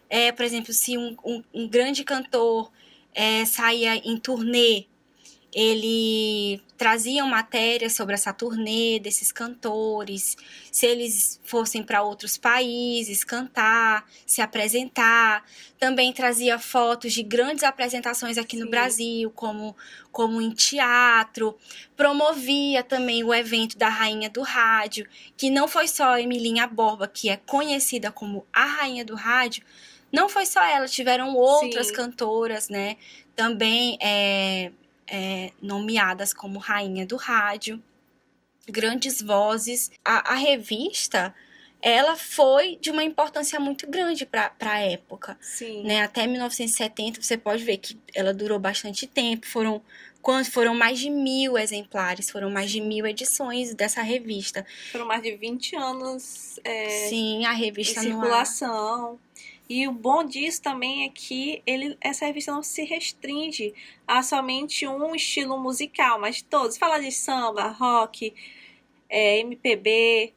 É, 0.09 0.31
por 0.31 0.43
exemplo, 0.45 0.73
se 0.73 0.97
um, 0.97 1.15
um, 1.23 1.43
um 1.53 1.67
grande 1.67 2.03
cantor 2.03 2.71
é, 3.13 3.45
saía 3.45 3.95
em 3.97 4.17
turnê, 4.17 4.85
ele 5.53 6.61
trazia 6.77 7.25
matéria 7.25 7.89
sobre 7.89 8.13
essa 8.13 8.33
turnê 8.33 8.99
desses 8.99 9.31
cantores, 9.31 10.35
se 10.71 10.85
eles 10.85 11.39
fossem 11.43 11.81
para 11.81 12.03
outros 12.03 12.37
países 12.37 13.23
cantar, 13.23 14.05
se 14.25 14.41
apresentar. 14.41 15.43
Também 15.79 16.11
trazia 16.11 16.59
fotos 16.59 17.13
de 17.13 17.23
grandes 17.23 17.63
apresentações 17.63 18.37
aqui 18.37 18.57
no 18.57 18.65
Sim. 18.65 18.71
Brasil, 18.71 19.31
como, 19.31 19.75
como 20.11 20.41
em 20.41 20.51
teatro. 20.51 21.57
Promovia 21.95 22.83
também 22.83 23.23
o 23.23 23.33
evento 23.33 23.77
da 23.77 23.89
Rainha 23.89 24.29
do 24.29 24.41
Rádio, 24.41 25.07
que 25.35 25.49
não 25.49 25.67
foi 25.67 25.87
só 25.87 26.13
a 26.13 26.21
Emilinha 26.21 26.67
Borba, 26.67 27.07
que 27.07 27.29
é 27.29 27.37
conhecida 27.37 28.11
como 28.11 28.45
a 28.51 28.65
Rainha 28.65 29.05
do 29.05 29.15
Rádio, 29.15 29.63
não 30.11 30.29
foi 30.29 30.45
só 30.45 30.63
ela, 30.63 30.87
tiveram 30.87 31.35
outras 31.35 31.87
Sim. 31.87 31.93
cantoras, 31.93 32.69
né? 32.69 32.95
Também 33.35 33.97
é, 34.01 34.71
é, 35.07 35.51
nomeadas 35.61 36.33
como 36.33 36.59
Rainha 36.59 37.05
do 37.05 37.15
Rádio, 37.15 37.81
grandes 38.67 39.21
vozes. 39.21 39.91
A, 40.03 40.33
a 40.33 40.35
revista, 40.35 41.33
ela 41.81 42.15
foi 42.15 42.77
de 42.81 42.89
uma 42.89 43.03
importância 43.03 43.59
muito 43.59 43.87
grande 43.87 44.25
para 44.25 44.51
a 44.61 44.79
época 44.79 45.37
Sim. 45.41 45.83
né? 45.83 46.03
Até 46.03 46.27
1970, 46.27 47.21
você 47.21 47.37
pode 47.37 47.63
ver 47.63 47.77
que 47.77 47.97
ela 48.13 48.33
durou 48.33 48.59
bastante 48.59 49.07
tempo. 49.07 49.47
Foram 49.47 49.81
quanto 50.21 50.51
foram 50.51 50.75
mais 50.75 50.99
de 50.99 51.09
mil 51.09 51.57
exemplares, 51.57 52.29
foram 52.29 52.49
mais 52.49 52.69
de 52.69 52.81
mil 52.81 53.05
edições 53.05 53.73
dessa 53.73 54.01
revista. 54.01 54.65
Foram 54.91 55.05
mais 55.05 55.21
de 55.21 55.35
20 55.35 55.75
anos 55.77 56.59
é, 56.63 57.07
Sim, 57.07 57.45
a 57.45 57.53
em 57.53 57.57
revista 57.57 58.03
no 58.03 58.21
ar. 58.21 58.45
E 59.69 59.87
o 59.87 59.91
bom 59.91 60.23
disso 60.23 60.61
também 60.61 61.03
é 61.03 61.09
que 61.09 61.61
ele, 61.65 61.97
essa 61.99 62.25
revista 62.25 62.51
não 62.51 62.63
se 62.63 62.83
restringe 62.83 63.73
a 64.07 64.23
somente 64.23 64.87
um 64.87 65.13
estilo 65.13 65.59
musical, 65.59 66.19
mas 66.19 66.41
todos. 66.41 66.77
Fala 66.77 66.99
de 66.99 67.11
samba, 67.11 67.67
rock, 67.67 68.33
é, 69.09 69.39
MPB, 69.39 70.33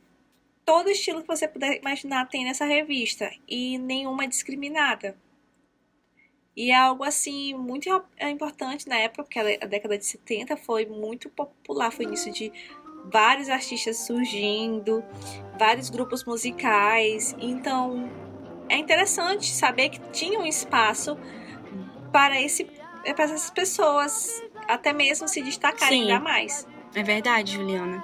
todo 0.64 0.90
estilo 0.90 1.22
que 1.22 1.28
você 1.28 1.46
puder 1.46 1.78
imaginar 1.78 2.28
tem 2.28 2.44
nessa 2.44 2.64
revista. 2.64 3.30
E 3.46 3.78
nenhuma 3.78 4.24
é 4.24 4.26
discriminada. 4.26 5.16
E 6.56 6.70
é 6.72 6.76
algo 6.76 7.04
assim 7.04 7.54
muito 7.54 7.88
importante 8.20 8.88
na 8.88 8.96
época, 8.96 9.22
porque 9.22 9.38
a 9.38 9.66
década 9.66 9.96
de 9.96 10.04
70 10.04 10.56
foi 10.56 10.86
muito 10.86 11.30
popular, 11.30 11.92
foi 11.92 12.04
início 12.04 12.32
de 12.32 12.52
vários 13.06 13.48
artistas 13.48 13.98
surgindo, 13.98 15.02
vários 15.58 15.88
grupos 15.88 16.24
musicais. 16.24 17.34
Então, 17.38 18.10
é 18.70 18.78
interessante 18.78 19.52
saber 19.52 19.90
que 19.90 20.00
tinha 20.12 20.38
um 20.38 20.46
espaço 20.46 21.18
para, 22.12 22.40
esse, 22.40 22.64
para 22.64 23.24
essas 23.24 23.50
pessoas 23.50 24.42
até 24.68 24.92
mesmo 24.92 25.26
se 25.28 25.42
destacarem 25.42 26.04
Sim. 26.04 26.12
ainda 26.12 26.24
mais. 26.24 26.66
É 26.94 27.02
verdade, 27.02 27.54
Juliana. 27.54 28.02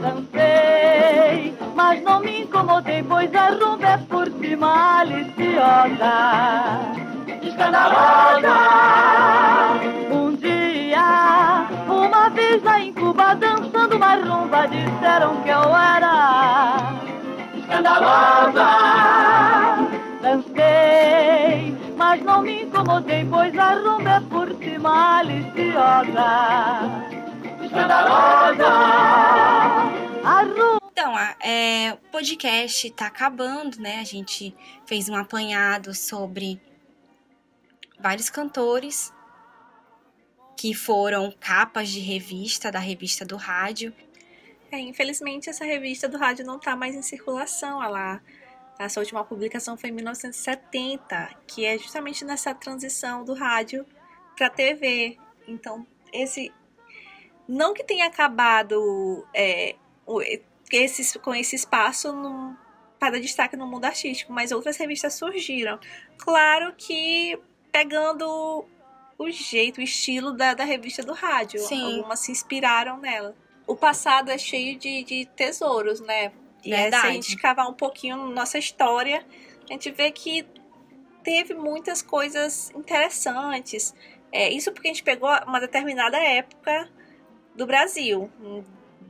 Dancei, 0.00 1.54
mas 1.74 2.02
não 2.02 2.20
me 2.20 2.42
incomodei, 2.42 3.02
pois 3.04 3.32
a 3.34 3.50
rumba 3.50 3.86
é 3.86 3.98
por 3.98 4.26
si 4.26 4.56
maliciosa. 4.56 6.12
Escandalosa! 7.42 9.99
Vez 12.34 12.62
lá 12.62 12.80
em 12.80 12.92
Cuba, 12.92 13.34
dançando 13.34 13.96
uma 13.96 14.14
rumba, 14.14 14.66
disseram 14.68 15.42
que 15.42 15.48
eu 15.48 15.76
era 15.76 17.00
escandalosa. 17.56 18.66
Dancei, 20.22 21.76
mas 21.96 22.22
não 22.22 22.42
me 22.42 22.62
incomodei, 22.62 23.24
pois 23.24 23.58
a 23.58 23.74
rumba 23.74 24.10
é 24.10 24.20
por 24.20 24.48
si 24.56 24.78
maliciosa. 24.78 26.26
Escandalosa! 27.62 28.66
A 30.24 30.42
rumba 30.42 30.80
Então, 30.92 31.18
é, 31.40 31.94
o 31.94 32.10
podcast 32.10 32.90
tá 32.90 33.06
acabando, 33.06 33.78
né? 33.80 34.00
A 34.00 34.04
gente 34.04 34.54
fez 34.86 35.08
um 35.08 35.16
apanhado 35.16 35.94
sobre 35.94 36.60
vários 37.98 38.30
cantores 38.30 39.12
que 40.60 40.74
foram 40.74 41.32
capas 41.40 41.88
de 41.88 42.00
revista, 42.00 42.70
da 42.70 42.78
revista 42.78 43.24
do 43.24 43.34
rádio. 43.36 43.94
É, 44.70 44.78
infelizmente, 44.78 45.48
essa 45.48 45.64
revista 45.64 46.06
do 46.06 46.18
rádio 46.18 46.44
não 46.44 46.56
está 46.58 46.76
mais 46.76 46.94
em 46.94 47.00
circulação. 47.00 47.82
Ela, 47.82 48.20
essa 48.78 49.00
última 49.00 49.24
publicação 49.24 49.74
foi 49.78 49.88
em 49.88 49.94
1970, 49.94 51.34
que 51.46 51.64
é 51.64 51.78
justamente 51.78 52.26
nessa 52.26 52.54
transição 52.54 53.24
do 53.24 53.32
rádio 53.32 53.86
para 54.36 54.50
TV. 54.50 55.16
Então, 55.48 55.86
esse 56.12 56.52
não 57.48 57.72
que 57.72 57.82
tenha 57.82 58.04
acabado 58.04 59.26
é, 59.32 59.76
esse, 60.70 61.18
com 61.20 61.34
esse 61.34 61.56
espaço 61.56 62.12
no- 62.12 62.54
para 62.98 63.18
destaque 63.18 63.56
no 63.56 63.66
mundo 63.66 63.86
artístico, 63.86 64.30
mas 64.30 64.52
outras 64.52 64.76
revistas 64.76 65.14
surgiram. 65.14 65.80
Claro 66.18 66.74
que 66.76 67.38
pegando 67.72 68.68
o 69.22 69.30
jeito, 69.30 69.78
o 69.78 69.82
estilo 69.82 70.32
da, 70.32 70.54
da 70.54 70.64
revista 70.64 71.02
do 71.02 71.12
rádio. 71.12 71.60
Sim. 71.60 71.96
Algumas 71.98 72.20
se 72.20 72.32
inspiraram 72.32 72.98
nela. 72.98 73.36
O 73.66 73.76
passado 73.76 74.30
é 74.30 74.38
cheio 74.38 74.78
de, 74.78 75.04
de 75.04 75.26
tesouros, 75.36 76.00
né? 76.00 76.32
E 76.64 76.72
é, 76.72 76.90
se 76.90 76.96
a 76.96 77.12
gente 77.12 77.36
cavar 77.36 77.68
um 77.68 77.74
pouquinho 77.74 78.16
na 78.16 78.26
nossa 78.26 78.58
história, 78.58 79.22
a 79.68 79.72
gente 79.74 79.90
vê 79.90 80.10
que 80.10 80.46
teve 81.22 81.52
muitas 81.52 82.00
coisas 82.00 82.70
interessantes. 82.74 83.94
É, 84.32 84.48
isso 84.48 84.72
porque 84.72 84.88
a 84.88 84.90
gente 84.90 85.02
pegou 85.02 85.28
uma 85.46 85.60
determinada 85.60 86.16
época 86.16 86.88
do 87.54 87.66
Brasil, 87.66 88.30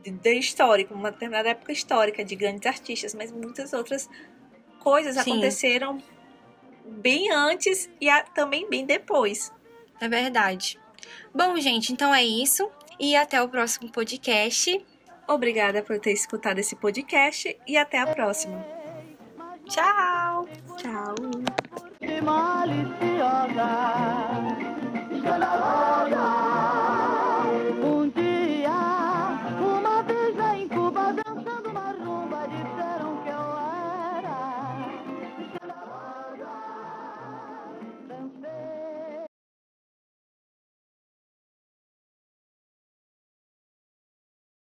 de, 0.02 0.10
de 0.10 0.34
histórico, 0.34 0.92
uma 0.92 1.12
determinada 1.12 1.50
época 1.50 1.70
histórica 1.70 2.24
de 2.24 2.34
grandes 2.34 2.66
artistas, 2.66 3.14
mas 3.14 3.30
muitas 3.30 3.72
outras 3.72 4.10
coisas 4.80 5.14
Sim. 5.14 5.20
aconteceram 5.20 6.02
bem 6.84 7.30
antes 7.30 7.88
e 8.00 8.10
a- 8.10 8.24
também 8.24 8.68
bem 8.68 8.84
depois. 8.84 9.52
É 10.00 10.08
verdade. 10.08 10.78
Bom, 11.34 11.56
gente, 11.58 11.92
então 11.92 12.14
é 12.14 12.24
isso. 12.24 12.70
E 12.98 13.14
até 13.16 13.42
o 13.42 13.48
próximo 13.48 13.90
podcast. 13.90 14.84
Obrigada 15.28 15.82
por 15.82 15.98
ter 16.00 16.12
escutado 16.12 16.58
esse 16.58 16.74
podcast 16.74 17.56
e 17.66 17.76
até 17.76 17.98
a 17.98 18.06
próxima. 18.06 18.64
Tchau! 19.68 20.48
Tchau. 20.76 21.14